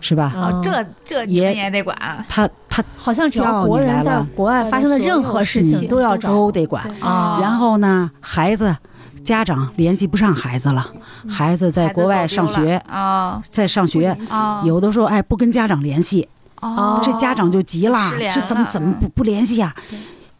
[0.01, 0.33] 是吧？
[0.37, 0.71] 哦，这
[1.05, 6.89] 这你们也也得管他他好像只要国人在国外发生的任何事情都要找都得管。
[7.01, 8.77] 啊，然后呢，孩子
[9.25, 10.91] 家长联系不上孩子了，
[11.29, 13.41] 孩子在国外上学，哦。
[13.51, 16.29] 在上学，哦，有的时候哎不跟家长联系，
[16.61, 19.75] 哦，这家长就急了这怎么怎么不不联系呀、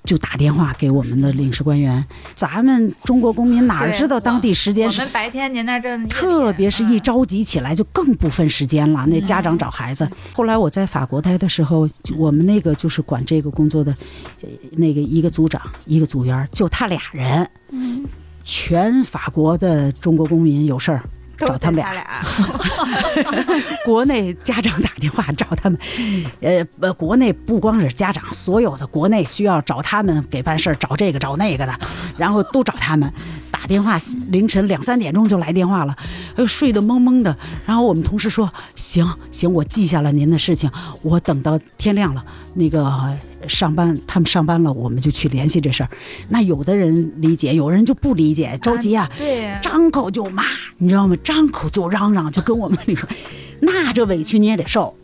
[0.05, 2.05] 就打电话给我们的领事官员，
[2.35, 5.01] 咱们中国公民哪儿知道当地时间是？
[5.01, 9.05] 我们白天您那正夜里特别是一嗯着急起来，就更不分时间了。
[9.07, 13.95] 那家长找孩子，后来我在法国待的时候，我们那个就是管这个工作的，
[14.43, 18.05] 呃，那个一个组长，一个组员，就他俩人，嗯
[18.45, 21.03] 全法国的中国公民有事儿
[21.39, 22.23] 找他们俩，
[23.85, 25.79] 国内家长打电话找他们，
[26.41, 31.75] 呃，呃国内不光是家长，所有的国内需要找他们给办事儿，找这个找那个的，
[32.19, 33.11] 然后都找他们。
[33.51, 33.99] 打电话，
[34.29, 35.97] 凌晨两三点钟就来电话了，
[36.37, 37.37] 哎，睡得蒙蒙的。
[37.67, 40.71] 然后我们同事说：“行行，我记下了您的事情，
[41.03, 42.25] 我等到天亮了，
[42.55, 45.91] 那个呃上班，他们上班了，我们就去联系这事儿。”
[46.31, 50.45] 那有的人理解，有人就不理解，着急啊，对呀，张口就骂，
[50.79, 51.17] 你知道吗？
[51.23, 53.09] 张口就嚷嚷，就跟我们你说，
[53.61, 54.95] 那这委屈你也得受。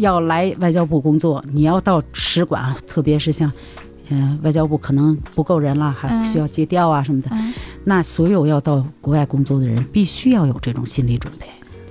[0.00, 3.50] 要来外交部工作，你要到使馆，特别是像，
[4.08, 7.28] 嗯、外交部可能不够人了，还嗯需要借调啊什么的。
[7.32, 7.52] 嗯
[7.84, 11.46] 那所有要到国外工作的人，必须要有这种心理准备。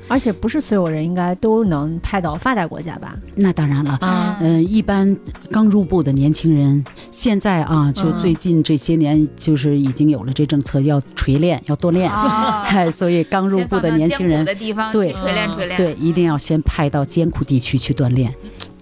[0.08, 3.16] 而且不是所有人应该都能派到发达国家吧？
[3.36, 3.98] 那当然了。
[4.02, 5.16] 啊嗯、一般
[5.50, 12.12] 刚入部的年轻人，现在啊，就嗯最近这些年，就是已经有了这政策，要锤炼，要锻炼。
[12.12, 18.34] 啊嗨， 所以刚入部的年轻人，的地方对锤炼锤炼，对，一定要先派到艰苦地区去锻炼。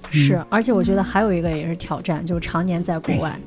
[0.09, 3.39] 是，而且我觉得还有一个也是挑战，就是常年在国外，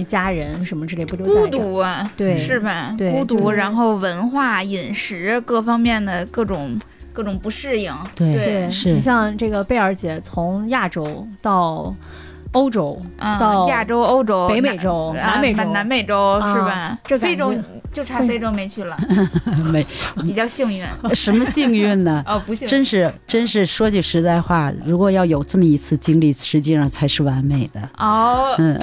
[0.00, 1.46] 你家人什么之类不都孤？
[1.46, 2.94] 独啊，对是吧？
[2.96, 6.80] 对孤独，然后文化、饮食各方面的各种
[7.12, 11.94] 各种不适应，对对，是你像这个贝尔姐从亚洲到
[12.52, 16.98] 欧洲，到嗯，亚洲、欧洲、北美洲啊南美洲南美洲啊是吧？
[17.04, 17.54] 这非洲
[17.92, 18.96] 就差非洲没去了，
[19.72, 19.84] 没
[20.22, 20.84] 比较幸运。
[21.14, 22.22] 什么幸运呢？
[22.26, 27.80] 哦，不幸运，真是真是说句实在话，如果要有这么一次经历，实际上才是完美的。
[27.98, 28.76] 哦，嗯，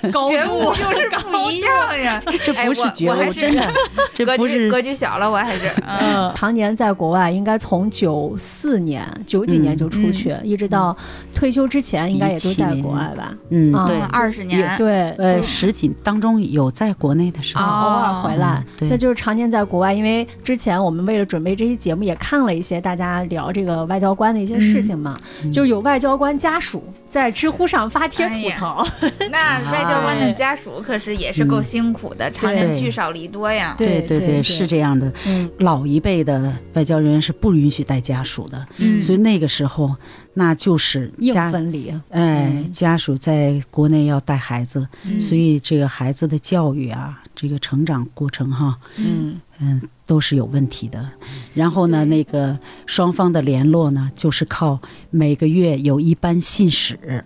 [0.00, 2.22] 这觉悟就是不一样呀。
[2.44, 3.72] 这不是觉悟，我还真的，
[4.14, 5.98] 这格局不是格局小了，我还是嗯
[6.28, 10.96] 呃，常年在国外，应该从九四年、九几年就出去，一直到
[11.34, 13.34] 退休之前，应该也都在国外吧？
[13.50, 14.00] 嗯啊对。
[14.10, 19.92] 二十年，对，呃，十几当中有在国内的时候，啊，偶尔回来那就是常年在国外。
[19.92, 26.82] 因为之前我们为了准备这期节目，也看了一些大家聊这个外交官的一些事情嘛，嗯就是有外交官家属
[27.12, 28.82] 在知乎上发帖吐槽。
[29.30, 33.74] 那外交官的家属可是也是够辛苦的，常年聚少离多呀。
[33.76, 35.12] 对对对，是这样的。
[35.26, 39.02] 嗯，老一辈的外交人员是不允许带家属的，嗯。
[39.02, 39.94] 所以那个时候
[40.32, 41.94] 那就是硬家分离。
[42.08, 45.20] 哎家属在国内要带孩子，嗯。
[45.20, 51.08] 所以这个孩子的教育啊，这个成长过程哈，嗯嗯，都是有问题的。
[51.54, 57.24] 然后呢，那个双方的联络呢，就是靠每个月有一班信使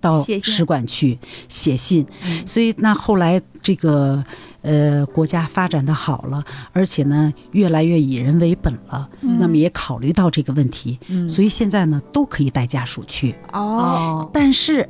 [0.00, 1.18] 到使馆去
[1.48, 2.04] 写信。
[2.24, 4.22] 嗯所以那后来这个
[4.62, 13.34] 呃国家发展的好了，而且呢越来越以人为本了，那么也考虑到这个问题，嗯，所以现在呢都可以带家属去。
[13.52, 14.88] 哦，哦，但是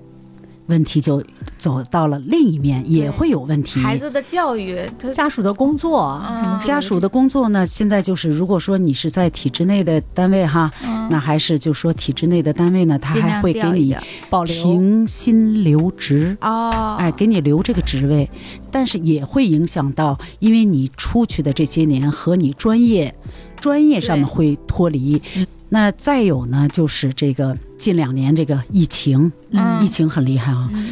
[0.66, 1.22] 问题就
[1.58, 3.80] 走到了另一面，也会有问题。
[3.80, 4.80] 孩子的教育，
[5.12, 6.60] 家属的工作，嗯。
[6.60, 11.08] 家属的工作呢，现在就是，如果说你是在体制内的单位哈，嗯。
[11.08, 13.96] 那还是就说体制内的单位呢，他还会给你
[14.28, 14.56] 保留。
[14.56, 18.28] 停薪留职，哦，哎，给你留这个职位，
[18.70, 23.14] 但是也会影响到，因为你出去的这些年和你专业
[23.60, 25.22] 专业上面会脱离。
[25.68, 30.88] 那再有呢，就是这个近两年这个疫情，嗯疫情很厉害啊，嗯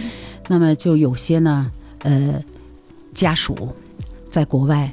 [0.49, 1.71] 那么就有些呢，
[2.01, 2.43] 呃，
[3.15, 3.75] 家属
[4.29, 4.93] 在国外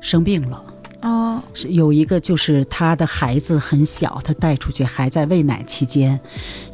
[0.00, 0.64] 生病了。
[1.02, 6.20] 哦，是有一个就是他的孩子很小，他带出去还在喂奶期间，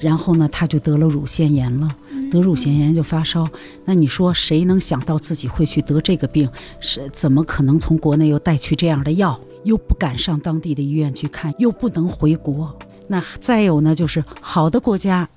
[0.01, 1.89] 然后呢他就得了乳腺炎了，
[2.29, 3.47] 得乳腺炎就发烧。
[3.85, 6.49] 那你说谁能想到自己会去得这个病？
[6.81, 9.39] 是怎么可能从国内又带去这样的药？
[9.67, 12.75] 又不敢上当地的医院去看，又不能回国。
[13.09, 15.29] 那再有呢，就是好的国家，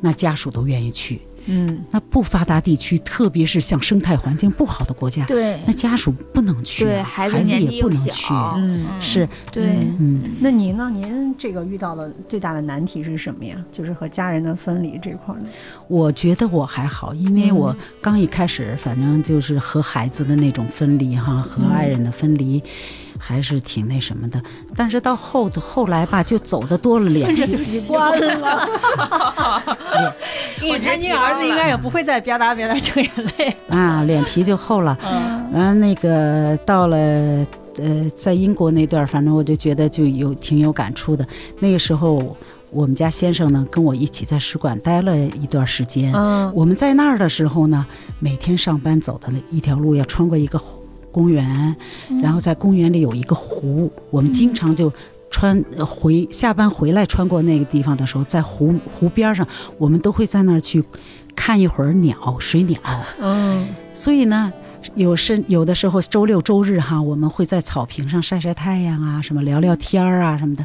[0.00, 1.20] 那家属都愿意去。
[1.48, 8.34] 嗯，那不发达地区，特别是像生态环境不好的国家，对那家属不能去啊、对，孩子也不能去。
[8.56, 10.24] 嗯是，对，嗯。
[10.40, 10.90] 那您呢？
[10.92, 13.56] 您这个遇到的最大的难题是什么呀？
[13.70, 15.46] 就是和家人的分离这块儿呢？
[15.86, 22.60] 我觉得我还好，因为嗯我刚一开始，反正就是和孩子的那种分离哈，和爱人的分离，
[23.18, 24.40] 还是挺那什么的。
[24.74, 28.68] 但是到后后来吧，就走的多了，脸 皮习惯了。
[30.62, 33.56] 我一直猜您儿子应该也不会再吧嗒吧嗒流眼泪。
[33.68, 34.96] 啊，脸皮就厚了。
[35.04, 36.96] 嗯完、了那个到了
[37.78, 41.26] 呃，在英国那段，反正我就觉得就有挺有感触的。
[41.60, 42.36] 那个时候，
[42.70, 46.12] 我们家先生呢跟我一起在使馆待了一段时间。
[46.14, 47.86] 嗯我们在那儿的时候呢，
[48.18, 50.58] 每天上班走的那一条路要穿过一个
[51.16, 51.74] 公园，
[52.22, 54.92] 然后在公园里有一个湖，我们经常就
[55.30, 59.48] 穿呃回下班回来穿过那个地方的时候，在湖湖边上，
[59.78, 60.84] 我们都会在那儿去
[61.34, 62.78] 看一会儿鸟，水鸟。
[63.18, 64.52] 嗯所以呢。
[64.94, 70.64] 有时有的时候周六周日哈，我们会在草坪上晒晒太阳啊，什么聊聊天儿啊什么的。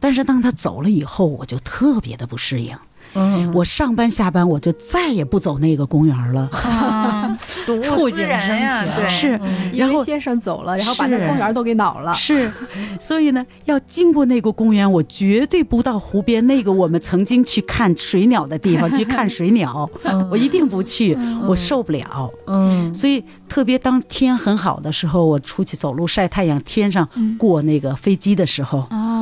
[0.00, 2.76] 但是当他走了以后，我就特别的不适应。
[3.14, 6.48] 嗯，我上班下班我就再也不走那个公园了。
[6.52, 9.28] 嗯， 睹物思触景生人呀，情对，是，
[9.72, 12.14] 然后为先生走了，然后把那公园都给恼了。
[12.14, 12.50] 是，
[12.98, 19.88] 所以呢，要经过那个公园，我绝对不到湖边那个我们曾经去看水鸟的地方去看水鸟，
[20.30, 22.30] 我一定不去，我受不了。
[22.46, 22.92] 嗯。
[22.94, 27.06] 所以特别当天很好的时候，我出去走路晒太阳，天上
[27.38, 29.21] 过那个飞机的时候，哦，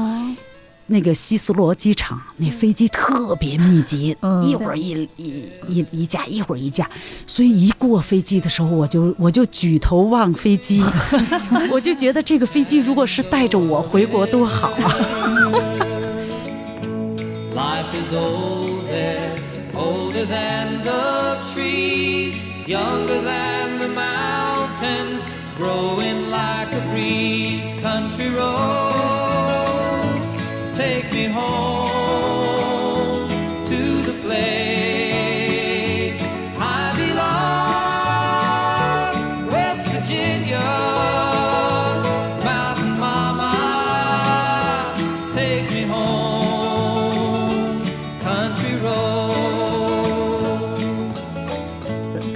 [0.92, 6.90] 那个希斯罗机场那飞机特别密集，嗯一会儿一一一一架，一会儿一架，
[7.28, 10.82] 所以一过飞机的时候，我就我就举头望飞机，
[11.70, 14.90] 我就觉得这个飞机如果是带着我回国多好啊！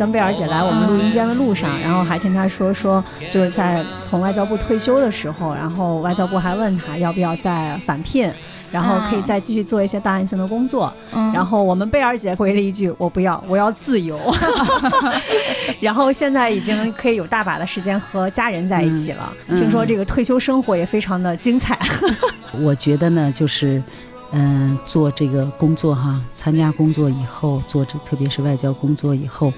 [0.05, 8.31] 跟贝尔姐来我们录音间的路上，然后还听她说说，就是在从外交部退休的时候，然后外交部还问她要不要再返聘，
[8.71, 10.93] 然后可以再继续做一些档案性的工作。
[11.15, 14.21] 嗯然后我们贝尔姐回了一句：“我不要，我要自由。
[15.81, 19.33] ”然后现在已经可以有大把的时间和家人在一起了。
[19.49, 21.79] 嗯听说这个退休生活也非常的精彩。
[22.61, 23.83] 我觉得呢，就是，
[24.33, 29.53] 嗯、做这个工作哈，参加工作以后，做这特别是外交工作以后，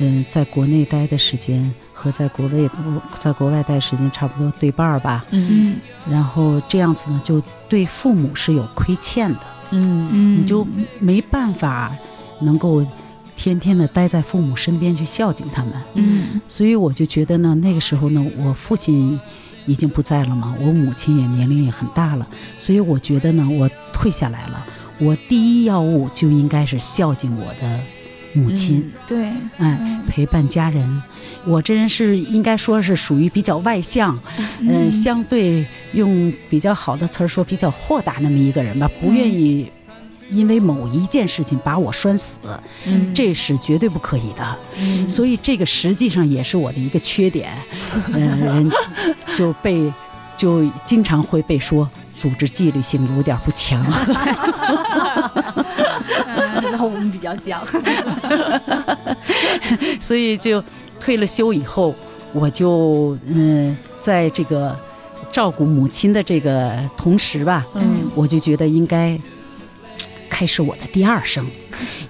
[0.00, 2.70] 嗯、在国内待的时间和在国外
[3.18, 5.24] 在国外待时间差不多对半儿吧。
[5.30, 5.76] 嗯嗯
[6.10, 9.40] 然后这样子呢，就对父母是有亏欠的。
[9.72, 10.66] 嗯嗯你就
[10.98, 11.94] 没办法
[12.40, 12.84] 能够
[13.36, 15.72] 天天的待在父母身边去孝敬他们。
[15.94, 19.20] 嗯所以我就觉得呢，那个时候呢，我父亲
[19.66, 22.26] 已经不在了嘛，我母亲也年龄也很大了，
[22.58, 24.66] 所以我觉得呢，我退下来了，
[24.98, 27.80] 我第一要务就应该是孝敬我的
[28.32, 29.24] 母亲，对，
[29.58, 31.02] 哎，嗯陪伴家人。
[31.46, 34.18] 我这人是应该说是属于比较外向，
[34.60, 39.70] 嗯、相对用比较好的词儿说，比较豁达那么一个人吧，不愿意
[40.30, 42.38] 因为某一件事情把我拴死，
[42.86, 44.58] 嗯这是绝对不可以的。
[45.08, 47.50] 所以这个实际上也是我的一个缺点，
[48.12, 48.70] 嗯、人
[49.34, 49.90] 就被
[50.36, 53.82] 就经常会被说组织纪律性有点不强。
[56.70, 57.60] 然后我们比较像，
[60.00, 60.62] 所以就
[60.98, 61.94] 退了休以后，
[62.32, 64.78] 我就嗯，在这个
[65.30, 68.10] 照顾母亲的这个同时吧，嗯。
[68.16, 69.16] 我就觉得应该
[70.28, 71.46] 开始我的第二生，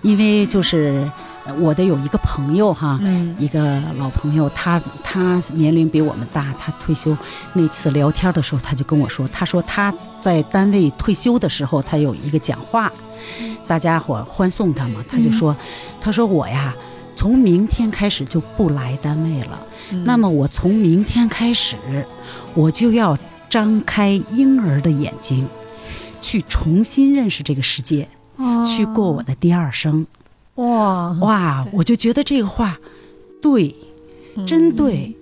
[0.00, 1.12] 因为就是呃
[1.58, 2.98] 我的有一个朋友哈。
[3.02, 7.16] 嗯一个老朋友，他他年龄比我们大，他退休
[7.54, 12.92] 那次聊天的时候，他就跟我说，他说他在单位退休的时候，他有一个讲话，
[13.66, 15.56] 大家伙欢送他嘛，他就说，
[16.00, 16.74] 他说我呀，
[17.16, 19.58] 从明天开始就不来单位了，
[20.04, 21.76] 那么我从明天开始，
[22.54, 23.16] 我就要
[23.48, 25.48] 张开婴儿的眼睛，
[26.20, 28.06] 去重新认识这个世界，
[28.66, 30.06] 去过我的第二生。
[30.60, 32.78] 哇哇，我就觉得这个话
[33.42, 33.74] 对，
[34.46, 35.14] 真对，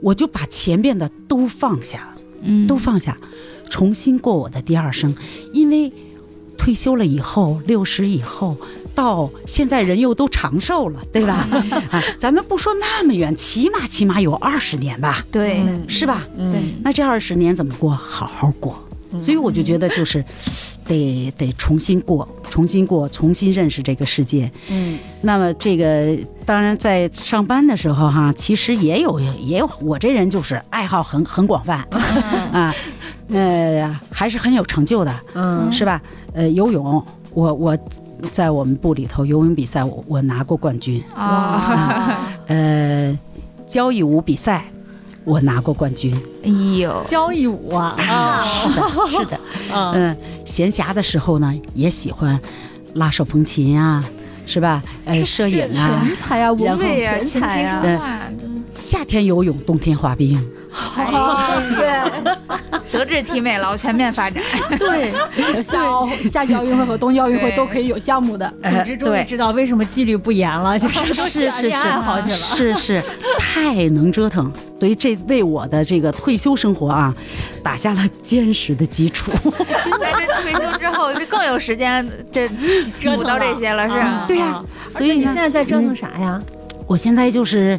[0.00, 3.16] 我就把前面的都放下，嗯都放下，
[3.70, 5.14] 重新过我的第二生。
[5.52, 5.92] 因为
[6.58, 8.56] 退休了以后，六十以后。
[8.94, 11.48] 到现在人又都长寿了，对吧？
[11.90, 16.28] 啊，咱们不说那么远，起码起码有二十年吧，对，是吧？
[16.36, 17.90] 嗯那这二十年怎么过？
[17.90, 18.86] 好好过。
[19.20, 20.24] 所以我就觉得就是，
[20.86, 24.50] 得得重新过，重新过，重新认识这个世界。
[24.68, 24.98] 嗯。
[25.20, 31.86] 那么这个当然在上班的时候哈，其实也有也有我这人就是爱好很很广泛。
[32.52, 32.74] 啊，
[33.30, 35.72] 呃还是很有成就的，嗯。
[35.72, 36.00] 是吧？
[36.34, 37.04] 呃，游泳，
[37.34, 37.78] 我我
[38.30, 43.16] 在我们部里头游泳比赛我我拿过冠军，啊，呃，
[43.66, 44.64] 交谊舞比赛
[45.24, 46.12] 我拿过冠军，
[46.42, 49.40] 哎呦，交谊舞啊啊是的，是的。
[49.72, 52.38] 啊嗯，闲暇的时候呢，也喜欢
[52.94, 54.04] 拉手风琴啊，
[54.46, 54.82] 是吧？
[55.04, 57.98] 呃，摄影啊，全才啊，文然后艺对呀，全才啊，对，
[58.74, 60.38] 夏天游泳，冬天滑冰。
[60.96, 62.12] 哇塞！
[62.92, 64.42] 德智体美劳全面发展，
[64.78, 65.12] 对，
[65.62, 68.52] 夏奥夏季奥运会和冬季奥运会都可以有项目的。
[68.62, 72.36] 组织终于知道为什么纪律不严了， 就是都是是是恋爱好去了。
[72.36, 73.02] 是是，
[73.38, 77.14] 太能折腾，所以这为我的这个退休生活啊，
[77.62, 79.32] 打下了坚实的基础。
[80.00, 82.46] 在这退休之后就更有时间这
[82.98, 83.94] 折腾到这些了，是？
[84.28, 86.40] 对呀啊所以你现在在折腾啥呀？
[86.86, 87.78] 我现在就是，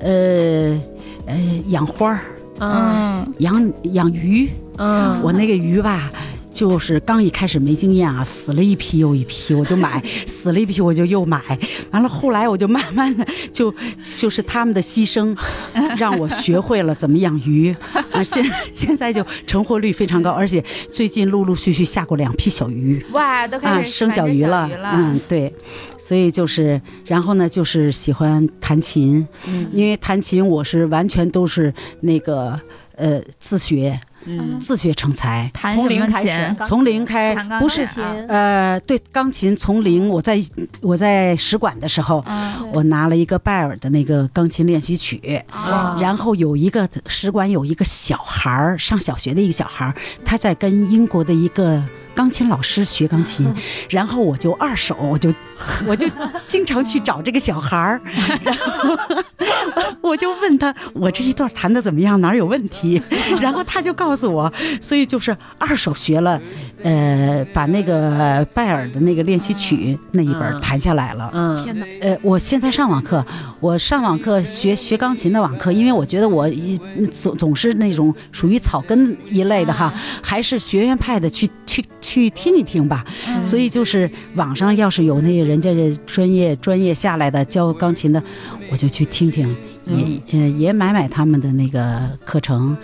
[0.00, 0.78] 呃
[1.26, 1.34] 呃，
[1.68, 2.20] 养花儿，
[2.60, 4.48] 嗯嗯，养养鱼。
[4.78, 6.10] 嗯，我那个鱼吧。
[6.54, 11.42] 就是刚一开始没经验啊，死了一批又一批，我就买， 死了一批我就又买，
[11.90, 13.74] 完了后来我就慢慢的就
[14.14, 15.36] 就是他们的牺牲，
[15.98, 17.74] 让我学会了怎么养鱼。
[18.12, 23.04] 啊，现现在就成活率非常高，而且最近陆陆续续下过两批小鱼。
[23.12, 25.52] 哇，都啊，开始生小鱼鱼了，嗯，对，
[25.98, 29.66] 所以就是然后呢，就是喜欢弹琴，嗯。
[29.72, 32.58] 因为弹琴我是完全都是那个
[32.94, 34.58] 呃自学，嗯。
[34.58, 37.86] 自学成才，弹从零开始从零开不是
[38.28, 40.40] 呃，对，钢琴从零，我在
[40.80, 42.52] 我在使馆的时候，嗯。
[42.72, 45.20] 我拿了一个拜尔的那个钢琴练习曲，
[46.00, 49.94] 然后有一个使馆有一个小孩儿，上小学的一个小孩儿，
[50.24, 51.82] 他在跟英国的一个
[52.14, 53.46] 钢琴老师学钢琴，
[53.88, 55.32] 然后我就二手，我就
[55.86, 56.08] 我就
[56.46, 58.00] 经常去找这个小孩儿，
[58.42, 58.96] 然 后
[60.04, 63.00] 我就问他，我这一段弹的怎么样，哪儿有问题？
[63.40, 66.38] 然后他就告诉我，所以就是二手学了，
[66.82, 71.30] 呃，把那个拜尔的那个练习曲那一本弹下来了。
[71.32, 71.86] 嗯天哪！
[72.02, 73.24] 呃，我现在上网课，
[73.60, 76.78] 我上网课学学钢琴的网课，因为我觉得我一
[77.10, 79.92] 总总是那种属于草根一类的哈，
[80.22, 83.02] 还是学院派的去去去听一听吧。
[83.42, 85.70] 所以就是网上要是有那个人家
[86.06, 88.22] 专业专业下来的教钢琴的，
[88.70, 89.54] 我就去听听，
[89.86, 90.44] 也嗯。
[90.58, 92.76] 也买买他们的那个课程，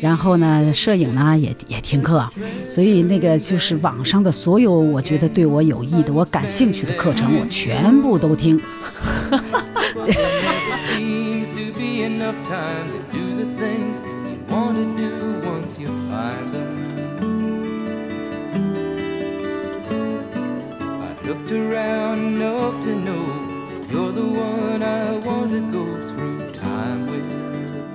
[0.00, 2.28] 然后呢，摄影呢也也听课，
[2.66, 8.60] 所以那个就是网上的所有我觉得对我有益的、我感兴趣的课程，我全部都听。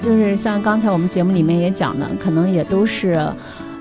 [0.06, 3.28] 就是像刚才我们节目里面也讲的，可能也都是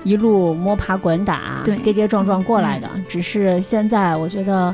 [0.03, 2.89] 一路摸爬滚打、对跌跌撞撞过来的。
[3.07, 4.73] 只是现在我觉得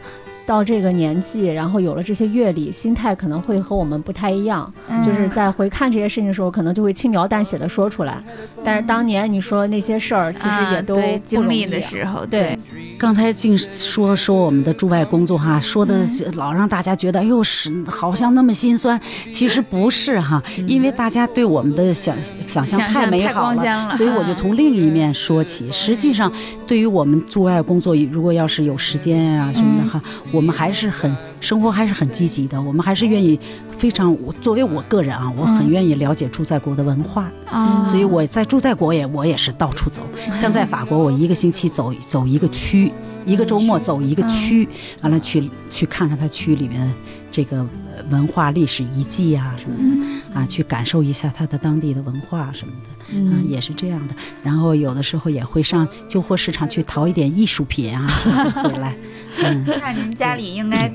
[0.51, 4.69] 到这个年纪，然后有了这些阅历，心态可能会和我们不太一样。
[4.89, 8.21] 嗯就是在回看这些事情的时候，可能就会轻描淡写的说出来。
[8.65, 12.59] 但是当年你说那些事儿，其实也都啊对不容易经历的时候，对，
[12.99, 18.99] 刚才净说说我们的驻外工作哈，说的老让大家觉得哎呦是好像那么心酸，
[19.31, 22.13] 其实不是哈，因为大家对我们的想
[22.45, 25.71] 想象太太美好光鲜了所以我就从另一面说起。
[25.71, 26.29] 实际上，
[26.67, 33.39] 对于我们驻外工作，如果要是有时间啊什么的哈，我们还是很生活还是很积极的，我们还是愿意
[33.77, 34.13] 非常。
[34.23, 37.31] 我作为我个人啊，我很愿意了解住在国的文化。
[37.53, 40.01] 嗯所以我在住在国也我也是到处走，
[40.35, 42.91] 像在法国，我一个星期走走一个区，
[43.25, 44.67] 一个周末走一个区，
[45.01, 46.89] 完了去去看看它区里面
[47.29, 54.15] 这个呃文化历史遗迹啊什么的啊，去感受一下它的当地的文化什么的，啊，嗯，也是这样的。
[54.43, 58.07] 然后有的时候也会上旧货市场去淘一点艺术品啊
[58.63, 58.95] 回来，
[59.43, 59.65] 嗯。
[59.81, 60.91] 那您家里应该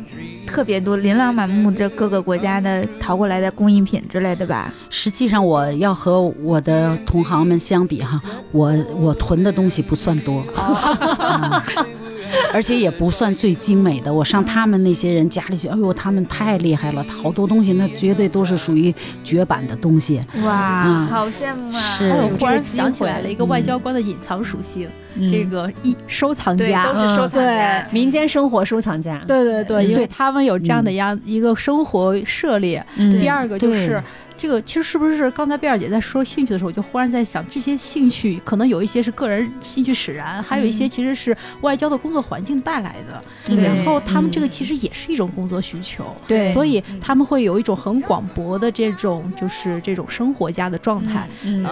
[0.46, 4.72] 特别多，琳琅满目这各个国家的淘过来的工艺品之类的吧？
[4.90, 8.20] 实际上，我要和我的同行们相比哈，
[8.52, 11.62] 我我囤的东西不算多，嗯
[12.52, 14.12] 而且也不算最精美的。
[14.12, 20.20] 我上他们那些人家里去，哎呦，他们太厉害了，好多东西那绝对都是属于绝版的东西。
[20.44, 21.80] 哇，嗯好羡慕啊！
[21.80, 27.08] 是哎，我有忽然想起来了一个外交官的隐藏属性，嗯这个一收藏对，家都。
[27.08, 27.86] 是收藏家。
[27.90, 29.22] 民间生活收藏家。
[29.26, 32.84] 对对对，嗯因为他们有这样的样一个生活涉猎。
[32.96, 34.02] 嗯第二个就是
[34.36, 43.22] 这个，其实是不是刚才贝尔姐在说兴趣的时候，我就忽然在想，这些兴趣可能有一些是个人兴趣使然，还有一些其实是外交的工作环境带来的。
[43.54, 46.04] 对然后他们这个其实也是一种工作需求。
[46.28, 51.26] 对所以他们会有一种很广博的这种，就是这种生活家的状态。
[51.44, 51.64] 嗯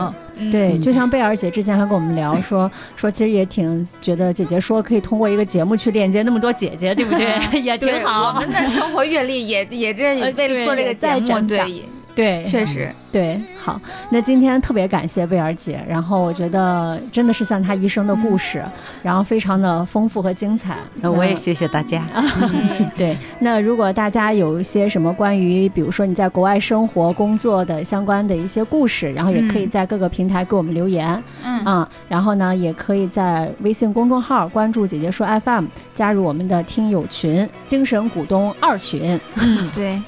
[0.51, 7.27] 对，嗯就像贝尔姐之前还跟我们聊说说，其实也挺觉得姐姐说可以通过一个节目去链接那么多姐姐，对不对？
[7.61, 8.41] 也挺好，我。
[8.41, 18.63] 们的生活阅历也也这呃为了做这个节目，对，对，确实，对，好，那今天特别感谢贝尔姐，然后我觉得真的是像她一生的故事，
[19.03, 20.77] 然后非常的丰富和精彩。
[20.97, 22.05] 那我也谢谢大家。
[22.97, 35.65] 对，那如果大家有一些什么关于，比如说你在国外生活、工作的相关的一些故事，然后也可以嗯在各个平台给我们留言，嗯啊、然后呢，也可以在微信公众号关注“姐姐说 FM”，
[35.97, 39.19] 加入我们的听友群“精神股东二群”。
[39.37, 40.01] 嗯，对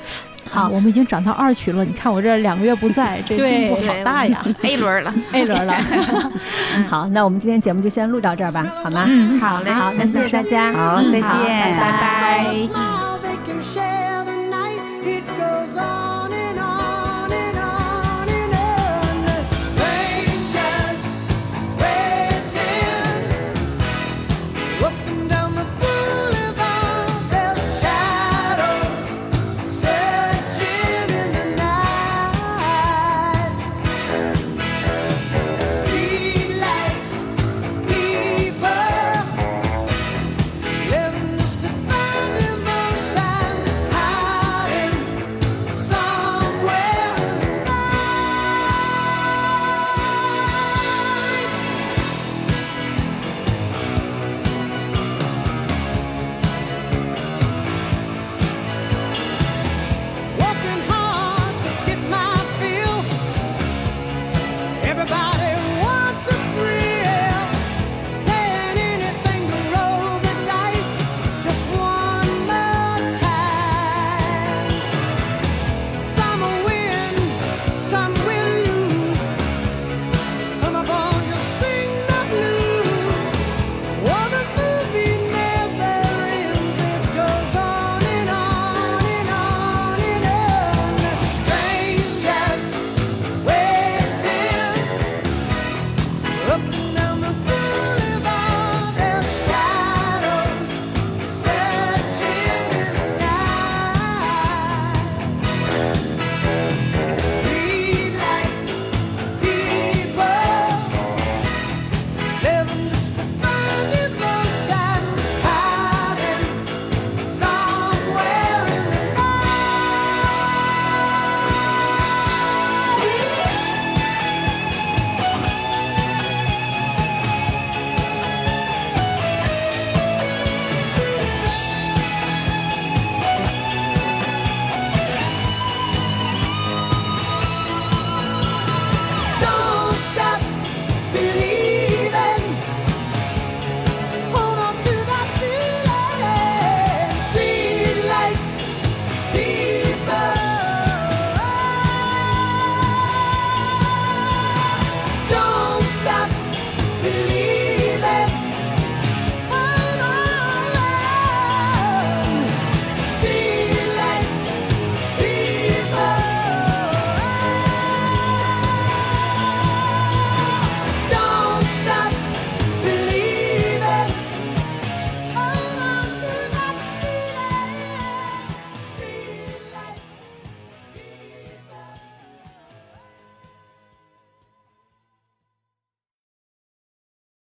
[0.51, 1.85] 好我们已经涨到二群了。
[1.85, 5.75] 你看我这两个月不在，这进步好大呀！，A 轮了，A 轮了。
[6.89, 9.05] 好，那我们今天节目就先录到这儿吧，好吗？
[9.07, 10.73] 嗯，好嘞，好，那谢谢大家。
[10.73, 14.16] 好，再见，拜拜。